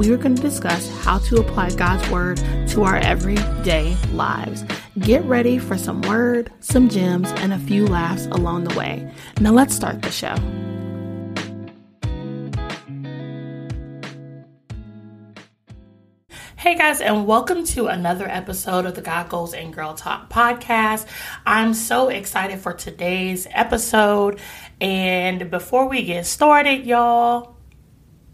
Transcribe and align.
we 0.00 0.10
are 0.10 0.16
going 0.16 0.34
to 0.34 0.40
discuss 0.40 0.88
how 1.02 1.18
to 1.18 1.36
apply 1.36 1.68
God's 1.72 2.08
Word 2.08 2.38
to 2.68 2.84
our 2.84 2.96
everyday 2.96 3.94
lives. 4.14 4.64
Get 4.98 5.22
ready 5.26 5.58
for 5.58 5.76
some 5.76 6.00
word, 6.00 6.50
some 6.60 6.88
gems, 6.88 7.28
and 7.32 7.52
a 7.52 7.58
few 7.58 7.86
laughs 7.86 8.24
along 8.28 8.64
the 8.64 8.74
way. 8.78 9.12
Now, 9.42 9.50
let's 9.50 9.76
start 9.76 10.00
the 10.00 10.10
show. 10.10 10.34
Hey 16.56 16.78
guys, 16.78 17.02
and 17.02 17.26
welcome 17.26 17.66
to 17.66 17.88
another 17.88 18.26
episode 18.26 18.86
of 18.86 18.94
the 18.94 19.02
God 19.02 19.28
Goals 19.28 19.52
and 19.52 19.70
Girl 19.70 19.92
Talk 19.92 20.30
podcast. 20.30 21.04
I'm 21.44 21.74
so 21.74 22.08
excited 22.08 22.58
for 22.58 22.72
today's 22.72 23.46
episode. 23.50 24.40
And 24.80 25.50
before 25.50 25.90
we 25.90 26.04
get 26.04 26.24
started, 26.24 26.86
y'all, 26.86 27.59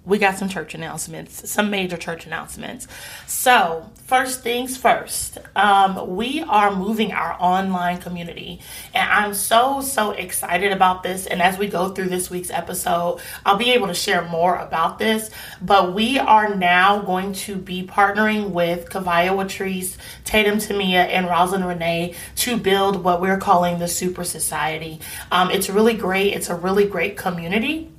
we 0.07 0.19
got 0.19 0.39
some 0.39 0.49
church 0.49 0.75
announcements, 0.75 1.51
some 1.51 1.69
major 1.69 1.97
church 1.97 2.27
announcements. 2.27 2.87
So, 3.27 3.91
first 4.05 4.43
things 4.43 4.77
first, 4.77 5.39
um, 5.57 6.17
we 6.17 6.43
are 6.43 6.75
moving 6.75 7.13
our 7.13 7.37
online 7.41 7.99
community, 7.99 8.61
and 8.95 9.11
I'm 9.11 9.35
so, 9.35 9.81
so 9.81 10.13
excited 10.13 10.71
about 10.71 11.03
this. 11.03 11.27
And 11.27 11.43
as 11.43 11.59
we 11.59 11.67
go 11.67 11.89
through 11.89 12.09
this 12.09 12.31
week's 12.31 12.51
episode, 12.51 13.21
I'll 13.45 13.57
be 13.57 13.73
able 13.73 13.89
to 13.89 13.95
share 13.95 14.23
more 14.23 14.55
about 14.55 15.01
this. 15.01 15.29
But 15.61 15.93
we 15.93 16.21
are 16.21 16.55
now 16.55 17.01
going 17.01 17.33
to 17.33 17.57
be 17.57 17.83
partnering 17.85 18.51
with 18.51 18.89
Kavaya 18.89 19.37
Watrice, 19.37 19.97
Tatum 20.25 20.59
Tamia, 20.59 21.09
and 21.09 21.27
Rosalind 21.27 21.67
Renee 21.67 22.15
to 22.37 22.57
build 22.57 23.03
what 23.03 23.21
we're 23.21 23.39
calling 23.39 23.81
the 23.81 23.89
Super 23.89 24.23
Society. 24.23 25.01
Um, 25.33 25.51
it's 25.51 25.69
really 25.69 25.95
great, 25.95 26.33
it's 26.33 26.49
a 26.49 26.55
really 26.55 26.87
great 26.87 27.17
community 27.17 27.91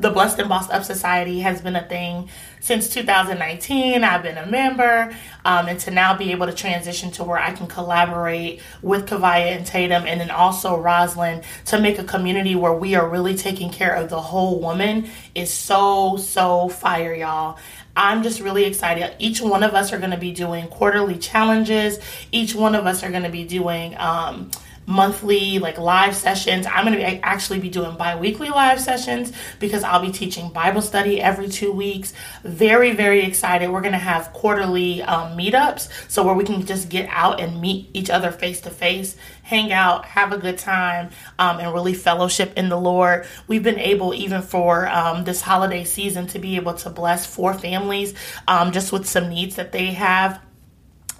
the 0.00 0.10
Blessed 0.10 0.38
and 0.38 0.48
Bossed 0.48 0.70
Up 0.70 0.82
Society 0.84 1.40
has 1.40 1.60
been 1.60 1.76
a 1.76 1.86
thing 1.86 2.28
since 2.60 2.88
2019. 2.88 4.02
I've 4.02 4.22
been 4.22 4.38
a 4.38 4.46
member, 4.46 5.14
um, 5.44 5.68
and 5.68 5.78
to 5.80 5.90
now 5.90 6.16
be 6.16 6.32
able 6.32 6.46
to 6.46 6.54
transition 6.54 7.10
to 7.12 7.24
where 7.24 7.38
I 7.38 7.52
can 7.52 7.66
collaborate 7.66 8.60
with 8.82 9.06
Kavaya 9.06 9.56
and 9.56 9.66
Tatum, 9.66 10.06
and 10.06 10.20
then 10.20 10.30
also 10.30 10.78
Rosalind 10.78 11.44
to 11.66 11.78
make 11.78 11.98
a 11.98 12.04
community 12.04 12.54
where 12.54 12.72
we 12.72 12.94
are 12.94 13.08
really 13.08 13.36
taking 13.36 13.70
care 13.70 13.94
of 13.94 14.08
the 14.08 14.20
whole 14.20 14.60
woman 14.60 15.10
is 15.34 15.52
so 15.52 16.16
so 16.16 16.68
fire, 16.68 17.14
y'all. 17.14 17.58
I'm 17.96 18.22
just 18.22 18.40
really 18.40 18.64
excited. 18.64 19.14
Each 19.18 19.40
one 19.40 19.62
of 19.62 19.74
us 19.74 19.92
are 19.92 19.98
going 19.98 20.12
to 20.12 20.16
be 20.16 20.32
doing 20.32 20.68
quarterly 20.68 21.18
challenges. 21.18 21.98
Each 22.32 22.54
one 22.54 22.74
of 22.74 22.86
us 22.86 23.02
are 23.02 23.10
going 23.10 23.24
to 23.24 23.30
be 23.30 23.44
doing. 23.44 23.96
Um, 23.98 24.50
monthly 24.86 25.58
like 25.58 25.78
live 25.78 26.16
sessions. 26.16 26.66
I'm 26.66 26.84
going 26.84 26.98
to 26.98 27.24
actually 27.24 27.60
be 27.60 27.68
doing 27.68 27.96
bi-weekly 27.96 28.50
live 28.50 28.80
sessions 28.80 29.32
because 29.58 29.84
I'll 29.84 30.02
be 30.02 30.10
teaching 30.10 30.50
Bible 30.50 30.82
study 30.82 31.20
every 31.20 31.48
2 31.48 31.72
weeks. 31.72 32.12
Very 32.42 32.92
very 32.92 33.22
excited. 33.22 33.70
We're 33.70 33.82
going 33.82 33.92
to 33.92 33.98
have 33.98 34.32
quarterly 34.32 35.02
um, 35.02 35.36
meetups 35.38 35.88
so 36.08 36.24
where 36.24 36.34
we 36.34 36.44
can 36.44 36.66
just 36.66 36.88
get 36.88 37.08
out 37.10 37.40
and 37.40 37.60
meet 37.60 37.90
each 37.94 38.10
other 38.10 38.30
face 38.30 38.60
to 38.62 38.70
face, 38.70 39.16
hang 39.42 39.72
out, 39.72 40.04
have 40.04 40.32
a 40.32 40.38
good 40.38 40.58
time, 40.58 41.10
um, 41.38 41.60
and 41.60 41.72
really 41.72 41.94
fellowship 41.94 42.52
in 42.56 42.68
the 42.68 42.78
Lord. 42.78 43.26
We've 43.46 43.62
been 43.62 43.78
able 43.78 44.14
even 44.14 44.42
for 44.42 44.88
um, 44.88 45.24
this 45.24 45.40
holiday 45.40 45.84
season 45.84 46.26
to 46.28 46.38
be 46.38 46.56
able 46.56 46.74
to 46.74 46.90
bless 46.90 47.26
four 47.26 47.54
families 47.54 48.14
um, 48.48 48.72
just 48.72 48.92
with 48.92 49.06
some 49.06 49.28
needs 49.28 49.56
that 49.56 49.72
they 49.72 49.86
have. 49.92 50.40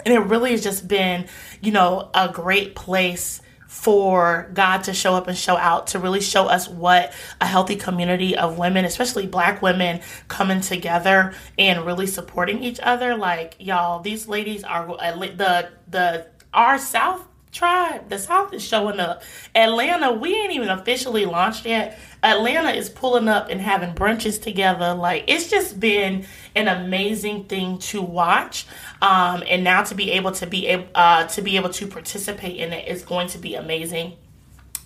And 0.05 0.15
it 0.15 0.21
really 0.21 0.53
has 0.53 0.63
just 0.63 0.89
been, 0.89 1.27
you 1.61 1.73
know, 1.73 2.11
a 2.15 2.29
great 2.29 2.75
place 2.75 3.43
for 3.71 4.51
God 4.53 4.83
to 4.83 4.93
show 4.93 5.15
up 5.15 5.29
and 5.29 5.39
show 5.39 5.57
out, 5.57 5.87
to 5.87 6.01
really 6.01 6.21
show 6.21 6.47
us 6.47 6.69
what 6.69 7.13
a 7.41 7.47
healthy 7.47 7.77
community 7.77 8.37
of 8.37 8.59
women, 8.59 8.85
especially 8.85 9.29
black 9.29 9.63
women, 9.63 10.01
coming 10.27 10.61
together 10.61 11.33
and 11.57 11.87
really 11.87 12.09
supporting 12.09 12.65
each 12.65 12.81
other. 12.83 13.15
Like, 13.15 13.55
y'all, 13.61 14.01
these 14.01 14.27
ladies 14.27 14.65
are 14.65 14.89
the, 14.89 15.71
the, 15.89 16.27
our 16.53 16.79
South 16.79 17.25
tribe, 17.53 18.09
the 18.09 18.19
South 18.19 18.53
is 18.53 18.63
showing 18.63 19.01
up. 19.01 19.23
Atlanta, 19.55 20.13
we 20.13 20.35
ain't 20.35 20.53
even 20.53 20.69
officially 20.69 21.27
launched 21.27 21.67
yet. 21.67 21.99
Atlanta 22.23 22.71
is 22.71 22.89
pulling 22.89 23.29
up 23.29 23.49
and 23.49 23.61
having 23.61 23.95
brunches 23.95 24.41
together. 24.41 24.95
Like 24.95 25.25
it's 25.27 25.51
just 25.51 25.81
been 25.81 26.27
an 26.55 26.69
amazing 26.69 27.45
thing 27.45 27.79
to 27.79 28.03
watch. 28.03 28.67
Um, 29.03 29.43
and 29.49 29.65
now 29.65 29.83
to 29.85 29.95
be 29.95 30.13
able 30.13 30.33
to 30.33 30.47
be 30.47 30.67
able 30.69 30.89
uh, 30.95 31.27
to 31.29 31.43
be 31.43 31.57
able 31.57 31.71
to 31.71 31.87
participate 31.87 32.57
in 32.57 32.73
it 32.73 32.89
is 32.89 33.03
going 33.03 33.29
to 33.29 33.39
be 33.39 33.55
amazing. 33.55 34.17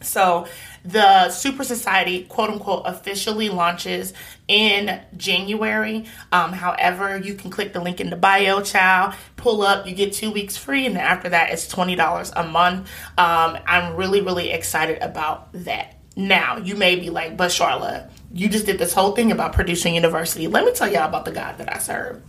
So 0.05 0.47
the 0.85 1.31
Super 1.31 1.65
Society, 1.65 2.25
quote 2.25 2.51
unquote, 2.51 2.83
officially 2.87 3.49
launches 3.49 4.13
in 4.49 5.01
January. 5.17 6.07
Um, 6.31 6.53
however, 6.53 7.19
you 7.19 7.35
can 7.35 7.51
click 7.51 7.73
the 7.73 7.81
link 7.81 8.01
in 8.01 8.11
the 8.11 8.17
bio, 8.17 8.61
child, 8.61 9.15
pull 9.37 9.63
up, 9.63 9.87
you 9.87 9.95
get 9.95 10.13
two 10.13 10.31
weeks 10.31 10.57
free, 10.57 10.87
and 10.87 10.97
then 10.97 11.05
after 11.05 11.31
that, 11.31 11.51
it's 11.51 11.73
$20 11.73 12.33
a 12.37 12.47
month. 12.47 12.89
Um, 13.17 13.59
I'm 13.67 13.97
really, 13.97 14.21
really 14.21 14.51
excited 14.51 15.03
about 15.03 15.53
that. 15.65 15.99
Now, 16.17 16.59
you 16.59 16.77
may 16.77 16.97
be 16.97 17.11
like, 17.11 17.37
but 17.37 17.51
Charlotte, 17.51 18.09
you 18.33 18.49
just 18.49 18.67
did 18.67 18.79
this 18.79 18.93
whole 18.93 19.13
thing 19.13 19.33
about 19.33 19.53
Producer 19.53 19.89
University. 19.89 20.47
Let 20.47 20.65
me 20.65 20.73
tell 20.73 20.91
y'all 20.91 21.09
about 21.09 21.25
the 21.25 21.33
God 21.33 21.59
that 21.59 21.75
I 21.75 21.79
serve. 21.79 22.23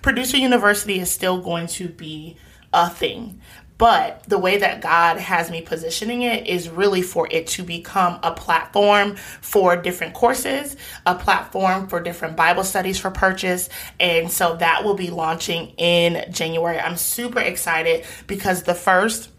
Producer 0.00 0.36
University 0.36 1.00
is 1.00 1.10
still 1.10 1.40
going 1.40 1.66
to 1.68 1.88
be 1.88 2.36
a 2.72 2.88
thing. 2.88 3.40
But 3.82 4.22
the 4.28 4.38
way 4.38 4.58
that 4.58 4.80
God 4.80 5.18
has 5.18 5.50
me 5.50 5.60
positioning 5.60 6.22
it 6.22 6.46
is 6.46 6.68
really 6.68 7.02
for 7.02 7.26
it 7.32 7.48
to 7.48 7.64
become 7.64 8.20
a 8.22 8.30
platform 8.30 9.16
for 9.16 9.74
different 9.74 10.14
courses, 10.14 10.76
a 11.04 11.16
platform 11.16 11.88
for 11.88 11.98
different 11.98 12.36
Bible 12.36 12.62
studies 12.62 13.00
for 13.00 13.10
purchase. 13.10 13.68
And 13.98 14.30
so 14.30 14.54
that 14.58 14.84
will 14.84 14.94
be 14.94 15.10
launching 15.10 15.70
in 15.78 16.32
January. 16.32 16.78
I'm 16.78 16.96
super 16.96 17.40
excited 17.40 18.06
because 18.28 18.62
the 18.62 18.74
first 18.76 19.31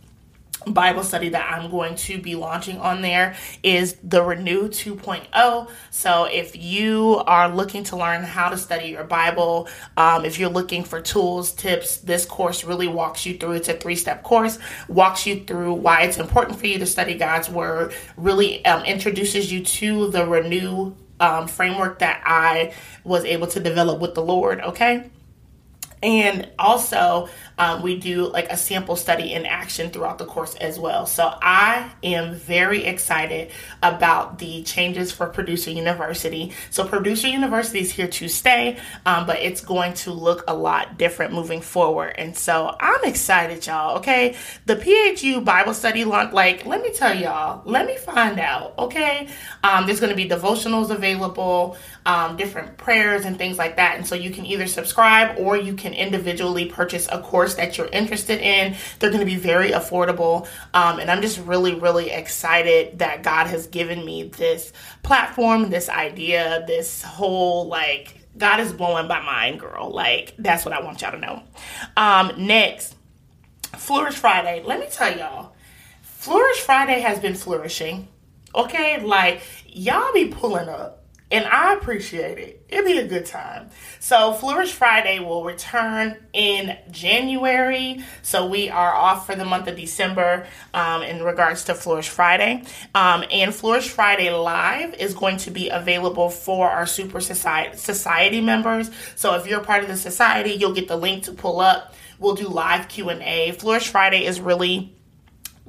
Bible 0.67 1.03
study 1.03 1.29
that 1.29 1.51
I'm 1.51 1.69
going 1.69 1.95
to 1.95 2.17
be 2.17 2.35
launching 2.35 2.77
on 2.77 3.01
there 3.01 3.35
is 3.61 3.97
the 4.03 4.21
Renew 4.23 4.69
2.0. 4.69 5.69
So, 5.91 6.25
if 6.25 6.55
you 6.55 7.21
are 7.27 7.53
looking 7.53 7.83
to 7.85 7.97
learn 7.97 8.23
how 8.23 8.49
to 8.49 8.57
study 8.57 8.89
your 8.89 9.03
Bible, 9.03 9.67
um, 9.97 10.25
if 10.25 10.39
you're 10.39 10.49
looking 10.49 10.83
for 10.83 11.01
tools, 11.01 11.51
tips, 11.51 11.97
this 11.97 12.25
course 12.25 12.63
really 12.63 12.87
walks 12.87 13.25
you 13.25 13.37
through. 13.37 13.53
It's 13.53 13.69
a 13.69 13.73
three 13.73 13.95
step 13.95 14.23
course, 14.23 14.59
walks 14.87 15.25
you 15.25 15.43
through 15.43 15.73
why 15.73 16.03
it's 16.03 16.17
important 16.17 16.59
for 16.59 16.67
you 16.67 16.79
to 16.79 16.85
study 16.85 17.15
God's 17.15 17.49
Word, 17.49 17.93
really 18.17 18.63
um, 18.65 18.83
introduces 18.85 19.51
you 19.51 19.63
to 19.63 20.09
the 20.11 20.25
Renew 20.25 20.95
um, 21.19 21.47
framework 21.47 21.99
that 21.99 22.21
I 22.25 22.73
was 23.03 23.23
able 23.25 23.47
to 23.47 23.59
develop 23.59 23.99
with 23.99 24.13
the 24.15 24.23
Lord. 24.23 24.59
Okay. 24.61 25.09
And 26.01 26.49
also, 26.59 27.29
um, 27.57 27.81
we 27.81 27.97
do 27.97 28.27
like 28.27 28.51
a 28.51 28.57
sample 28.57 28.95
study 28.95 29.33
in 29.33 29.45
action 29.45 29.89
throughout 29.89 30.17
the 30.17 30.25
course 30.25 30.55
as 30.55 30.79
well. 30.79 31.05
So 31.05 31.33
I 31.41 31.91
am 32.03 32.33
very 32.33 32.83
excited 32.85 33.51
about 33.81 34.39
the 34.39 34.63
changes 34.63 35.11
for 35.11 35.27
Producer 35.27 35.71
University. 35.71 36.53
So 36.69 36.85
Producer 36.85 37.27
University 37.27 37.79
is 37.79 37.91
here 37.91 38.07
to 38.07 38.27
stay, 38.27 38.77
um, 39.05 39.25
but 39.25 39.39
it's 39.39 39.61
going 39.61 39.93
to 39.93 40.11
look 40.11 40.43
a 40.47 40.53
lot 40.53 40.97
different 40.97 41.33
moving 41.33 41.61
forward. 41.61 42.15
And 42.17 42.35
so 42.35 42.75
I'm 42.79 43.03
excited, 43.03 43.65
y'all. 43.65 43.97
Okay, 43.97 44.35
the 44.65 44.75
PHU 44.75 45.41
Bible 45.41 45.73
study 45.73 46.05
launch. 46.05 46.33
Like, 46.33 46.65
let 46.65 46.81
me 46.81 46.91
tell 46.91 47.15
y'all. 47.15 47.61
Let 47.65 47.85
me 47.85 47.97
find 47.97 48.39
out. 48.39 48.77
Okay, 48.77 49.27
um, 49.63 49.85
there's 49.85 49.99
going 49.99 50.09
to 50.09 50.15
be 50.15 50.27
devotionals 50.27 50.89
available, 50.89 51.77
um, 52.05 52.35
different 52.35 52.77
prayers 52.77 53.25
and 53.25 53.37
things 53.37 53.57
like 53.57 53.75
that. 53.75 53.97
And 53.97 54.07
so 54.07 54.15
you 54.15 54.31
can 54.31 54.45
either 54.45 54.67
subscribe 54.67 55.37
or 55.37 55.57
you 55.57 55.75
can 55.75 55.93
individually 55.93 56.65
purchase 56.65 57.07
a 57.11 57.19
course 57.19 57.42
that 57.55 57.77
you're 57.77 57.87
interested 57.87 58.39
in. 58.41 58.75
They're 58.99 59.09
going 59.09 59.19
to 59.19 59.25
be 59.25 59.35
very 59.35 59.71
affordable. 59.71 60.47
Um, 60.73 60.99
and 60.99 61.11
I'm 61.11 61.21
just 61.21 61.39
really, 61.39 61.75
really 61.75 62.09
excited 62.11 62.99
that 62.99 63.23
God 63.23 63.47
has 63.47 63.67
given 63.67 64.03
me 64.05 64.23
this 64.23 64.73
platform, 65.03 65.69
this 65.69 65.89
idea, 65.89 66.63
this 66.67 67.03
whole 67.03 67.67
like, 67.67 68.17
God 68.37 68.59
is 68.59 68.73
blowing 68.73 69.07
my 69.07 69.21
mind, 69.21 69.59
girl. 69.59 69.91
Like, 69.91 70.33
that's 70.39 70.65
what 70.65 70.73
I 70.73 70.81
want 70.81 71.01
y'all 71.01 71.11
to 71.11 71.19
know. 71.19 71.43
Um, 71.95 72.47
next, 72.47 72.95
Flourish 73.77 74.15
Friday. 74.15 74.63
Let 74.65 74.79
me 74.79 74.87
tell 74.89 75.15
y'all, 75.15 75.53
Flourish 76.01 76.61
Friday 76.61 77.01
has 77.01 77.19
been 77.19 77.35
flourishing. 77.35 78.07
Okay, 78.55 79.01
like 79.03 79.41
y'all 79.67 80.13
be 80.13 80.27
pulling 80.27 80.69
up 80.69 81.02
and 81.33 81.45
I 81.45 81.73
appreciate 81.73 82.37
it. 82.37 82.63
It'll 82.69 82.85
be 82.85 82.99
a 82.99 83.07
good 83.07 83.25
time. 83.25 83.71
So, 83.99 84.33
Flourish 84.33 84.71
Friday 84.71 85.19
will 85.19 85.43
return 85.43 86.15
in 86.31 86.77
January. 86.91 88.03
So, 88.21 88.45
we 88.45 88.69
are 88.69 88.93
off 88.93 89.25
for 89.25 89.33
the 89.33 89.43
month 89.43 89.67
of 89.67 89.75
December 89.75 90.45
um, 90.75 91.01
in 91.01 91.23
regards 91.23 91.63
to 91.65 91.73
Flourish 91.73 92.09
Friday. 92.09 92.63
Um, 92.93 93.23
and 93.31 93.53
Flourish 93.53 93.89
Friday 93.89 94.29
Live 94.29 94.93
is 94.93 95.15
going 95.15 95.37
to 95.37 95.49
be 95.49 95.69
available 95.69 96.29
for 96.29 96.69
our 96.69 96.85
Super 96.85 97.19
Society, 97.19 97.77
Society 97.77 98.39
members. 98.39 98.91
So, 99.15 99.33
if 99.33 99.47
you're 99.47 99.63
part 99.63 99.81
of 99.81 99.89
the 99.89 99.97
society, 99.97 100.51
you'll 100.51 100.75
get 100.75 100.87
the 100.87 100.97
link 100.97 101.23
to 101.23 101.31
pull 101.31 101.59
up. 101.59 101.95
We'll 102.19 102.35
do 102.35 102.47
live 102.47 102.89
Q&A. 102.89 103.53
Flourish 103.53 103.89
Friday 103.89 104.25
is 104.25 104.39
really 104.39 104.95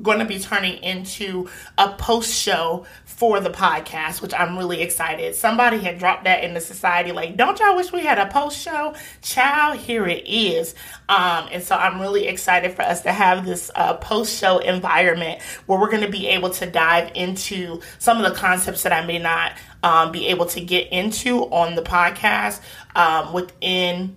going 0.02 0.18
to 0.18 0.24
be 0.24 0.38
turning 0.38 0.82
into 0.82 1.48
a 1.78 1.92
post 1.92 2.34
show 2.34 2.84
for 3.04 3.38
the 3.38 3.50
podcast, 3.50 4.22
which 4.22 4.34
I'm 4.34 4.58
really 4.58 4.82
excited. 4.82 5.36
Somebody 5.36 5.78
had 5.78 5.98
dropped 5.98 6.24
that 6.24 6.42
in 6.42 6.52
the 6.52 6.60
society, 6.60 7.12
like, 7.12 7.36
don't 7.36 7.58
y'all 7.60 7.76
wish 7.76 7.92
we 7.92 8.00
had 8.00 8.18
a 8.18 8.26
post 8.26 8.58
show? 8.58 8.94
Child, 9.22 9.78
here 9.78 10.06
it 10.06 10.26
is. 10.26 10.74
Um, 11.08 11.48
and 11.52 11.62
so 11.62 11.76
I'm 11.76 12.00
really 12.00 12.26
excited 12.26 12.72
for 12.72 12.82
us 12.82 13.02
to 13.02 13.12
have 13.12 13.46
this 13.46 13.70
uh, 13.74 13.94
post 13.94 14.36
show 14.38 14.58
environment 14.58 15.40
where 15.66 15.78
we're 15.78 15.90
going 15.90 16.04
to 16.04 16.10
be 16.10 16.28
able 16.28 16.50
to 16.50 16.66
dive 16.66 17.12
into 17.14 17.80
some 17.98 18.22
of 18.22 18.30
the 18.30 18.36
concepts 18.36 18.82
that 18.82 18.92
I 18.92 19.06
may 19.06 19.20
not 19.20 19.52
um, 19.84 20.10
be 20.10 20.26
able 20.28 20.46
to 20.46 20.60
get 20.60 20.92
into 20.92 21.42
on 21.50 21.76
the 21.76 21.82
podcast 21.82 22.60
um, 22.96 23.32
within 23.32 24.16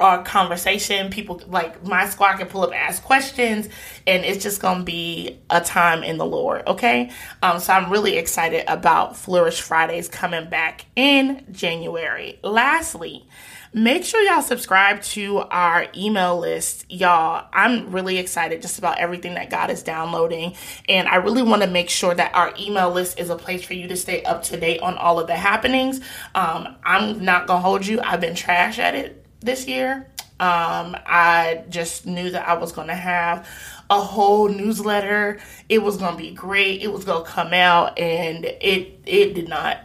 our 0.00 0.22
conversation. 0.22 1.10
People 1.10 1.42
like 1.48 1.84
my 1.84 2.08
squad 2.08 2.36
can 2.36 2.46
pull 2.46 2.62
up, 2.62 2.74
ask 2.74 3.02
questions, 3.02 3.68
and 4.06 4.24
it's 4.24 4.42
just 4.42 4.60
gonna 4.60 4.84
be 4.84 5.38
a 5.50 5.60
time 5.60 6.02
in 6.02 6.16
the 6.16 6.26
Lord. 6.26 6.66
Okay, 6.66 7.10
um, 7.42 7.58
so 7.60 7.72
I'm 7.72 7.90
really 7.90 8.16
excited 8.16 8.64
about 8.66 9.16
Flourish 9.16 9.60
Fridays 9.60 10.08
coming 10.08 10.48
back 10.48 10.86
in 10.96 11.44
January. 11.52 12.38
Lastly. 12.42 13.26
Make 13.72 14.04
sure 14.04 14.20
y'all 14.22 14.42
subscribe 14.42 15.00
to 15.02 15.38
our 15.38 15.86
email 15.96 16.36
list, 16.36 16.90
y'all. 16.90 17.46
I'm 17.52 17.92
really 17.92 18.18
excited 18.18 18.62
just 18.62 18.80
about 18.80 18.98
everything 18.98 19.34
that 19.34 19.48
God 19.48 19.70
is 19.70 19.84
downloading. 19.84 20.56
And 20.88 21.06
I 21.06 21.16
really 21.16 21.44
want 21.44 21.62
to 21.62 21.68
make 21.68 21.88
sure 21.88 22.12
that 22.12 22.34
our 22.34 22.52
email 22.58 22.90
list 22.90 23.20
is 23.20 23.30
a 23.30 23.36
place 23.36 23.62
for 23.62 23.74
you 23.74 23.86
to 23.86 23.96
stay 23.96 24.24
up 24.24 24.42
to 24.44 24.56
date 24.56 24.80
on 24.80 24.98
all 24.98 25.20
of 25.20 25.28
the 25.28 25.36
happenings. 25.36 26.00
Um, 26.34 26.74
I'm 26.82 27.24
not 27.24 27.46
going 27.46 27.58
to 27.58 27.62
hold 27.62 27.86
you, 27.86 28.00
I've 28.00 28.20
been 28.20 28.34
trash 28.34 28.80
at 28.80 28.96
it 28.96 29.19
this 29.40 29.66
year. 29.66 30.06
Um, 30.38 30.96
I 31.04 31.64
just 31.68 32.06
knew 32.06 32.30
that 32.30 32.48
I 32.48 32.54
was 32.54 32.72
going 32.72 32.88
to 32.88 32.94
have 32.94 33.46
a 33.90 34.00
whole 34.00 34.48
newsletter. 34.48 35.38
It 35.68 35.82
was 35.82 35.98
going 35.98 36.12
to 36.12 36.18
be 36.18 36.30
great. 36.30 36.82
It 36.82 36.90
was 36.90 37.04
going 37.04 37.24
to 37.24 37.30
come 37.30 37.52
out, 37.52 37.98
and 37.98 38.44
it 38.44 39.00
it 39.04 39.34
did 39.34 39.48
not. 39.48 39.84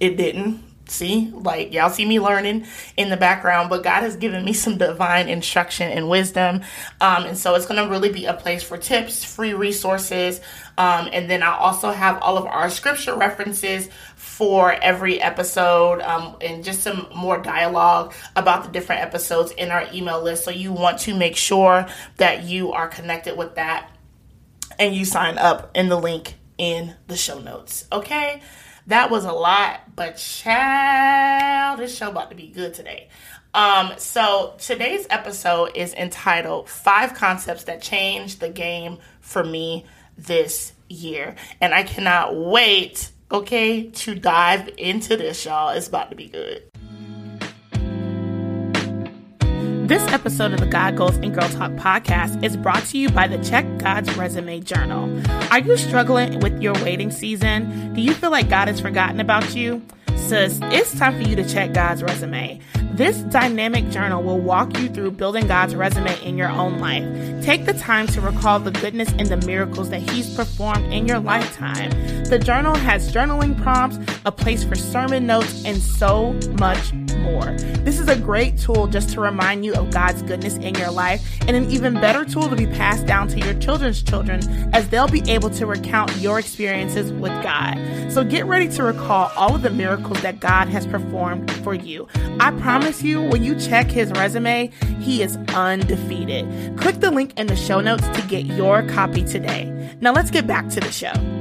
It 0.00 0.16
didn't. 0.16 0.62
See, 0.86 1.30
like 1.32 1.72
y'all 1.72 1.88
see 1.88 2.04
me 2.04 2.20
learning 2.20 2.66
in 2.96 3.08
the 3.08 3.16
background, 3.16 3.70
but 3.70 3.82
God 3.82 4.02
has 4.02 4.16
given 4.16 4.44
me 4.44 4.52
some 4.54 4.78
divine 4.78 5.28
instruction 5.28 5.90
and 5.90 6.08
wisdom. 6.08 6.62
Um, 7.00 7.24
and 7.24 7.36
so 7.36 7.54
it's 7.54 7.66
going 7.66 7.82
to 7.82 7.90
really 7.90 8.12
be 8.12 8.26
a 8.26 8.34
place 8.34 8.62
for 8.62 8.76
tips, 8.76 9.24
free 9.24 9.54
resources. 9.54 10.40
Um, 10.76 11.08
and 11.12 11.28
then 11.30 11.42
I 11.42 11.56
also 11.56 11.90
have 11.90 12.20
all 12.20 12.36
of 12.36 12.46
our 12.46 12.68
scripture 12.68 13.14
references 13.14 13.88
for 14.36 14.72
every 14.72 15.20
episode 15.20 16.00
um, 16.00 16.36
and 16.40 16.64
just 16.64 16.82
some 16.82 17.06
more 17.14 17.38
dialogue 17.38 18.12
about 18.34 18.64
the 18.64 18.70
different 18.70 19.00
episodes 19.00 19.52
in 19.52 19.70
our 19.70 19.86
email 19.94 20.20
list. 20.20 20.42
So 20.42 20.50
you 20.50 20.72
want 20.72 20.98
to 21.00 21.14
make 21.14 21.36
sure 21.36 21.86
that 22.16 22.42
you 22.42 22.72
are 22.72 22.88
connected 22.88 23.38
with 23.38 23.54
that 23.54 23.88
and 24.76 24.92
you 24.92 25.04
sign 25.04 25.38
up 25.38 25.70
in 25.76 25.88
the 25.88 25.96
link 25.96 26.34
in 26.58 26.96
the 27.06 27.16
show 27.16 27.38
notes. 27.38 27.86
Okay, 27.92 28.42
that 28.88 29.08
was 29.08 29.24
a 29.24 29.32
lot, 29.32 29.82
but 29.94 30.16
child, 30.16 31.78
this 31.78 31.96
show 31.96 32.10
about 32.10 32.30
to 32.30 32.36
be 32.36 32.48
good 32.48 32.74
today. 32.74 33.10
Um, 33.54 33.92
so 33.98 34.56
today's 34.58 35.06
episode 35.10 35.76
is 35.76 35.94
entitled 35.94 36.68
Five 36.68 37.14
Concepts 37.14 37.64
That 37.64 37.80
Changed 37.82 38.40
the 38.40 38.48
Game 38.48 38.98
for 39.20 39.44
Me 39.44 39.86
This 40.18 40.72
Year. 40.88 41.36
And 41.60 41.72
I 41.72 41.84
cannot 41.84 42.34
wait 42.34 43.12
okay, 43.34 43.90
to 43.90 44.14
dive 44.14 44.70
into 44.78 45.16
this, 45.16 45.44
y'all. 45.44 45.70
It's 45.70 45.88
about 45.88 46.10
to 46.10 46.16
be 46.16 46.28
good. 46.28 46.62
This 49.88 50.02
episode 50.12 50.52
of 50.52 50.60
the 50.60 50.66
God 50.66 50.96
Goals 50.96 51.16
and 51.16 51.34
Girl 51.34 51.48
Talk 51.48 51.72
podcast 51.72 52.42
is 52.42 52.56
brought 52.56 52.84
to 52.86 52.98
you 52.98 53.10
by 53.10 53.26
the 53.26 53.42
Check 53.44 53.66
God's 53.78 54.16
Resume 54.16 54.60
Journal. 54.60 55.22
Are 55.50 55.58
you 55.58 55.76
struggling 55.76 56.38
with 56.40 56.62
your 56.62 56.74
waiting 56.74 57.10
season? 57.10 57.92
Do 57.92 58.00
you 58.00 58.14
feel 58.14 58.30
like 58.30 58.48
God 58.48 58.68
has 58.68 58.80
forgotten 58.80 59.20
about 59.20 59.54
you? 59.54 59.82
Sis, 60.28 60.58
it's 60.62 60.98
time 60.98 61.22
for 61.22 61.28
you 61.28 61.36
to 61.36 61.46
check 61.46 61.74
God's 61.74 62.02
resume. 62.02 62.58
This 62.94 63.18
dynamic 63.24 63.90
journal 63.90 64.22
will 64.22 64.40
walk 64.40 64.78
you 64.78 64.88
through 64.88 65.10
building 65.10 65.46
God's 65.46 65.74
resume 65.74 66.18
in 66.22 66.38
your 66.38 66.48
own 66.48 66.78
life. 66.78 67.04
Take 67.44 67.66
the 67.66 67.74
time 67.74 68.06
to 68.06 68.22
recall 68.22 68.58
the 68.58 68.70
goodness 68.70 69.12
and 69.18 69.26
the 69.26 69.36
miracles 69.46 69.90
that 69.90 70.00
He's 70.00 70.34
performed 70.34 70.90
in 70.94 71.06
your 71.06 71.18
lifetime. 71.18 71.90
The 72.24 72.38
journal 72.38 72.74
has 72.74 73.12
journaling 73.12 73.62
prompts, 73.62 73.98
a 74.24 74.32
place 74.32 74.64
for 74.64 74.76
sermon 74.76 75.26
notes, 75.26 75.62
and 75.66 75.76
so 75.76 76.32
much 76.58 76.94
more. 77.24 77.52
This 77.84 77.98
is 77.98 78.08
a 78.08 78.16
great 78.16 78.56
tool 78.56 78.86
just 78.86 79.10
to 79.10 79.20
remind 79.20 79.64
you 79.64 79.74
of 79.74 79.90
God's 79.90 80.22
goodness 80.22 80.54
in 80.58 80.76
your 80.76 80.90
life, 80.92 81.40
and 81.48 81.56
an 81.56 81.68
even 81.70 81.94
better 81.94 82.24
tool 82.24 82.48
to 82.48 82.54
be 82.54 82.66
passed 82.66 83.06
down 83.06 83.26
to 83.28 83.40
your 83.40 83.54
children's 83.54 84.02
children 84.02 84.40
as 84.72 84.88
they'll 84.88 85.08
be 85.08 85.28
able 85.28 85.50
to 85.50 85.66
recount 85.66 86.14
your 86.18 86.38
experiences 86.38 87.12
with 87.12 87.32
God. 87.42 87.76
So 88.08 88.22
get 88.22 88.46
ready 88.46 88.68
to 88.68 88.84
recall 88.84 89.32
all 89.36 89.56
of 89.56 89.62
the 89.62 89.70
miracles 89.70 90.22
that 90.22 90.38
God 90.38 90.68
has 90.68 90.86
performed 90.86 91.50
for 91.64 91.74
you. 91.74 92.06
I 92.38 92.52
promise 92.52 92.84
promise 92.84 93.02
you, 93.02 93.22
when 93.22 93.42
you 93.42 93.58
check 93.58 93.90
his 93.90 94.10
resume, 94.10 94.70
he 95.00 95.22
is 95.22 95.38
undefeated. 95.54 96.76
Click 96.76 97.00
the 97.00 97.10
link 97.10 97.32
in 97.38 97.46
the 97.46 97.56
show 97.56 97.80
notes 97.80 98.06
to 98.08 98.22
get 98.28 98.44
your 98.44 98.82
copy 98.88 99.24
today. 99.24 99.96
Now 100.02 100.12
let's 100.12 100.30
get 100.30 100.46
back 100.46 100.68
to 100.68 100.80
the 100.80 100.92
show. 100.92 101.33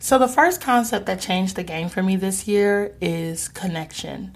So, 0.00 0.18
the 0.18 0.28
first 0.28 0.60
concept 0.60 1.06
that 1.06 1.20
changed 1.20 1.56
the 1.56 1.62
game 1.62 1.88
for 1.88 2.02
me 2.02 2.16
this 2.16 2.48
year 2.48 2.96
is 3.00 3.48
connection. 3.48 4.34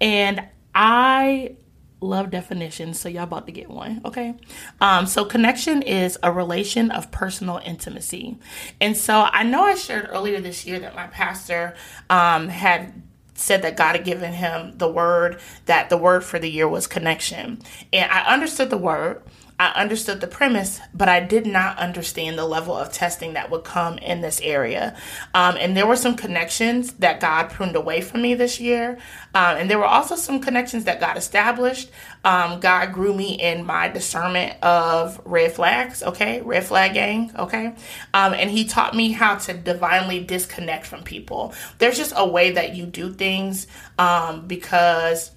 And 0.00 0.46
I 0.74 1.56
love 2.00 2.30
definitions, 2.30 3.00
so 3.00 3.08
y'all 3.08 3.24
about 3.24 3.46
to 3.46 3.52
get 3.52 3.70
one, 3.70 4.02
okay? 4.04 4.34
Um, 4.80 5.06
so 5.06 5.24
connection 5.24 5.80
is 5.80 6.18
a 6.22 6.30
relation 6.30 6.90
of 6.90 7.10
personal 7.10 7.60
intimacy. 7.64 8.38
And 8.80 8.96
so 8.96 9.26
I 9.32 9.42
know 9.42 9.62
I 9.62 9.74
shared 9.74 10.08
earlier 10.10 10.40
this 10.40 10.66
year 10.66 10.78
that 10.80 10.94
my 10.94 11.06
pastor 11.06 11.74
um, 12.10 12.48
had 12.48 13.02
said 13.34 13.62
that 13.62 13.76
God 13.76 13.96
had 13.96 14.04
given 14.04 14.32
him 14.32 14.76
the 14.76 14.88
word, 14.88 15.40
that 15.66 15.90
the 15.90 15.96
word 15.96 16.24
for 16.24 16.38
the 16.38 16.50
year 16.50 16.68
was 16.68 16.86
connection. 16.86 17.62
And 17.92 18.10
I 18.10 18.32
understood 18.32 18.70
the 18.70 18.78
word. 18.78 19.22
I 19.58 19.68
understood 19.70 20.20
the 20.20 20.26
premise, 20.26 20.80
but 20.92 21.08
I 21.08 21.20
did 21.20 21.46
not 21.46 21.78
understand 21.78 22.38
the 22.38 22.44
level 22.44 22.76
of 22.76 22.92
testing 22.92 23.32
that 23.34 23.50
would 23.50 23.64
come 23.64 23.96
in 23.98 24.20
this 24.20 24.38
area. 24.42 24.94
Um, 25.32 25.56
and 25.56 25.74
there 25.74 25.86
were 25.86 25.96
some 25.96 26.14
connections 26.14 26.92
that 26.94 27.20
God 27.20 27.48
pruned 27.48 27.74
away 27.74 28.02
from 28.02 28.20
me 28.20 28.34
this 28.34 28.60
year. 28.60 28.98
Um, 29.34 29.56
and 29.56 29.70
there 29.70 29.78
were 29.78 29.86
also 29.86 30.14
some 30.14 30.40
connections 30.40 30.84
that 30.84 31.00
got 31.00 31.16
established. 31.16 31.90
Um, 32.22 32.60
God 32.60 32.92
grew 32.92 33.14
me 33.14 33.40
in 33.40 33.64
my 33.64 33.88
discernment 33.88 34.62
of 34.62 35.18
red 35.24 35.52
flags, 35.52 36.02
okay? 36.02 36.42
Red 36.42 36.64
flag 36.64 36.92
gang, 36.92 37.32
okay? 37.38 37.74
Um, 38.12 38.34
and 38.34 38.50
He 38.50 38.66
taught 38.66 38.94
me 38.94 39.12
how 39.12 39.36
to 39.36 39.54
divinely 39.54 40.22
disconnect 40.22 40.84
from 40.84 41.02
people. 41.02 41.54
There's 41.78 41.96
just 41.96 42.12
a 42.14 42.28
way 42.28 42.50
that 42.50 42.74
you 42.74 42.84
do 42.84 43.10
things 43.14 43.66
um, 43.98 44.46
because 44.46 45.30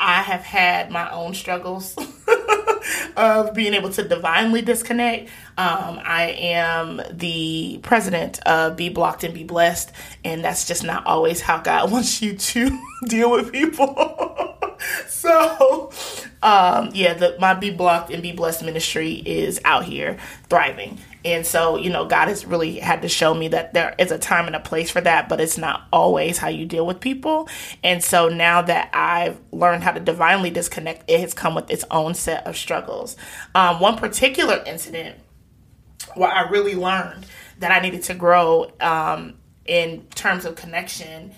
I 0.00 0.22
have 0.22 0.42
had 0.42 0.90
my 0.90 1.10
own 1.10 1.34
struggles. 1.34 1.94
of 3.16 3.54
being 3.54 3.74
able 3.74 3.90
to 3.90 4.06
divinely 4.06 4.62
disconnect. 4.62 5.28
Um, 5.56 6.00
I 6.04 6.36
am 6.38 7.00
the 7.10 7.78
president 7.82 8.40
of 8.40 8.76
Be 8.76 8.88
Blocked 8.88 9.24
and 9.24 9.34
Be 9.34 9.44
Blessed, 9.44 9.92
and 10.24 10.44
that's 10.44 10.66
just 10.66 10.84
not 10.84 11.06
always 11.06 11.40
how 11.40 11.58
God 11.58 11.90
wants 11.92 12.20
you 12.22 12.36
to 12.36 12.80
deal 13.08 13.30
with 13.30 13.52
people. 13.52 14.58
so, 15.08 15.90
um, 16.44 16.90
yeah, 16.92 17.14
the, 17.14 17.36
my 17.40 17.54
Be 17.54 17.70
Blocked 17.70 18.10
and 18.10 18.22
Be 18.22 18.30
Blessed 18.30 18.62
ministry 18.62 19.14
is 19.14 19.60
out 19.64 19.84
here 19.84 20.18
thriving. 20.50 20.98
And 21.24 21.46
so, 21.46 21.76
you 21.76 21.88
know, 21.88 22.04
God 22.04 22.28
has 22.28 22.44
really 22.44 22.78
had 22.78 23.00
to 23.00 23.08
show 23.08 23.32
me 23.32 23.48
that 23.48 23.72
there 23.72 23.94
is 23.98 24.12
a 24.12 24.18
time 24.18 24.46
and 24.46 24.54
a 24.54 24.60
place 24.60 24.90
for 24.90 25.00
that, 25.00 25.30
but 25.30 25.40
it's 25.40 25.56
not 25.56 25.84
always 25.90 26.36
how 26.36 26.48
you 26.48 26.66
deal 26.66 26.84
with 26.84 27.00
people. 27.00 27.48
And 27.82 28.04
so 28.04 28.28
now 28.28 28.60
that 28.60 28.90
I've 28.92 29.40
learned 29.52 29.84
how 29.84 29.92
to 29.92 30.00
divinely 30.00 30.50
disconnect, 30.50 31.04
it 31.08 31.20
has 31.20 31.32
come 31.32 31.54
with 31.54 31.70
its 31.70 31.86
own 31.90 32.12
set 32.12 32.46
of 32.46 32.58
struggles. 32.58 33.16
Um, 33.54 33.80
one 33.80 33.96
particular 33.96 34.62
incident 34.66 35.16
where 36.14 36.30
I 36.30 36.50
really 36.50 36.74
learned 36.74 37.24
that 37.60 37.72
I 37.72 37.80
needed 37.80 38.02
to 38.04 38.14
grow 38.14 38.70
um, 38.80 39.38
in 39.64 40.02
terms 40.14 40.44
of 40.44 40.56
connection 40.56 41.32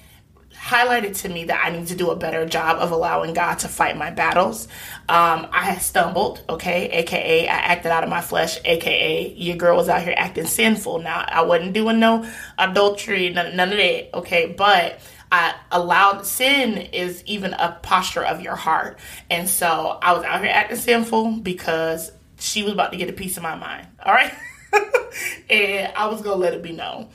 highlighted 0.67 1.17
to 1.23 1.29
me 1.29 1.45
that 1.45 1.65
I 1.65 1.71
need 1.71 1.87
to 1.89 1.95
do 1.95 2.11
a 2.11 2.17
better 2.17 2.45
job 2.45 2.79
of 2.79 2.91
allowing 2.91 3.35
God 3.35 3.61
to 3.61 3.69
fight 3.69 3.97
my 3.97 4.11
battles. 4.11 4.67
Um, 5.09 5.47
I 5.53 5.77
stumbled, 5.77 6.43
okay, 6.49 6.89
aka 6.91 7.47
I 7.47 7.53
acted 7.53 7.93
out 7.93 8.03
of 8.03 8.11
my 8.11 8.21
flesh, 8.21 8.59
aka 8.65 9.33
your 9.35 9.57
girl 9.57 9.77
was 9.77 9.89
out 9.89 10.03
here 10.03 10.15
acting 10.17 10.47
sinful. 10.47 11.03
Now 11.03 11.25
I 11.29 11.43
wasn't 11.43 11.73
doing 11.73 12.01
no 12.01 12.29
adultery, 12.59 13.31
none, 13.31 13.55
none 13.55 13.71
of 13.73 13.79
that, 13.79 14.11
okay, 14.15 14.55
but. 14.57 15.01
I 15.33 15.57
allowed 15.73 16.25
sin 16.25 16.79
is 16.79 17.25
even 17.27 17.53
a 17.55 17.81
posture 17.83 18.25
of 18.25 18.43
your 18.43 18.55
heart. 18.55 19.01
And 19.29 19.49
so 19.49 19.99
I 20.01 20.13
was 20.13 20.23
out 20.23 20.41
here 20.41 20.53
acting 20.53 20.77
sinful 20.77 21.39
because 21.39 22.13
she 22.39 22.63
was 22.63 22.73
about 22.73 22.93
to 22.93 22.97
get 22.97 23.11
a 23.11 23.13
piece 23.13 23.37
of 23.37 23.43
my 23.43 23.57
mind. 23.57 23.89
All 24.05 24.15
right. 24.15 24.33
and 25.51 25.93
I 25.97 26.07
was 26.07 26.23
going 26.23 26.37
to 26.37 26.41
let 26.41 26.55
it 26.55 26.63
be 26.63 26.71
known. 26.71 27.09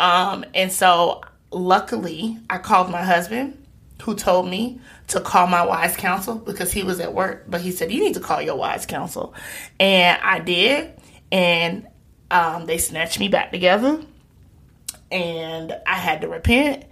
Um, 0.00 0.46
and 0.54 0.72
so 0.72 1.20
luckily, 1.50 2.38
I 2.48 2.58
called 2.58 2.90
my 2.90 3.02
husband 3.02 3.64
who 4.02 4.14
told 4.14 4.48
me 4.48 4.80
to 5.08 5.20
call 5.20 5.46
my 5.46 5.64
wise 5.64 5.96
counsel 5.96 6.36
because 6.36 6.72
he 6.72 6.82
was 6.82 7.00
at 7.00 7.12
work. 7.12 7.44
But 7.48 7.60
he 7.60 7.70
said, 7.70 7.92
You 7.92 8.00
need 8.00 8.14
to 8.14 8.20
call 8.20 8.40
your 8.40 8.56
wise 8.56 8.86
counsel. 8.86 9.34
And 9.80 10.20
I 10.22 10.38
did. 10.38 10.92
And 11.32 11.86
um, 12.30 12.66
they 12.66 12.78
snatched 12.78 13.18
me 13.18 13.28
back 13.28 13.50
together. 13.50 14.02
And 15.10 15.74
I 15.86 15.94
had 15.94 16.20
to 16.20 16.28
repent. 16.28 16.84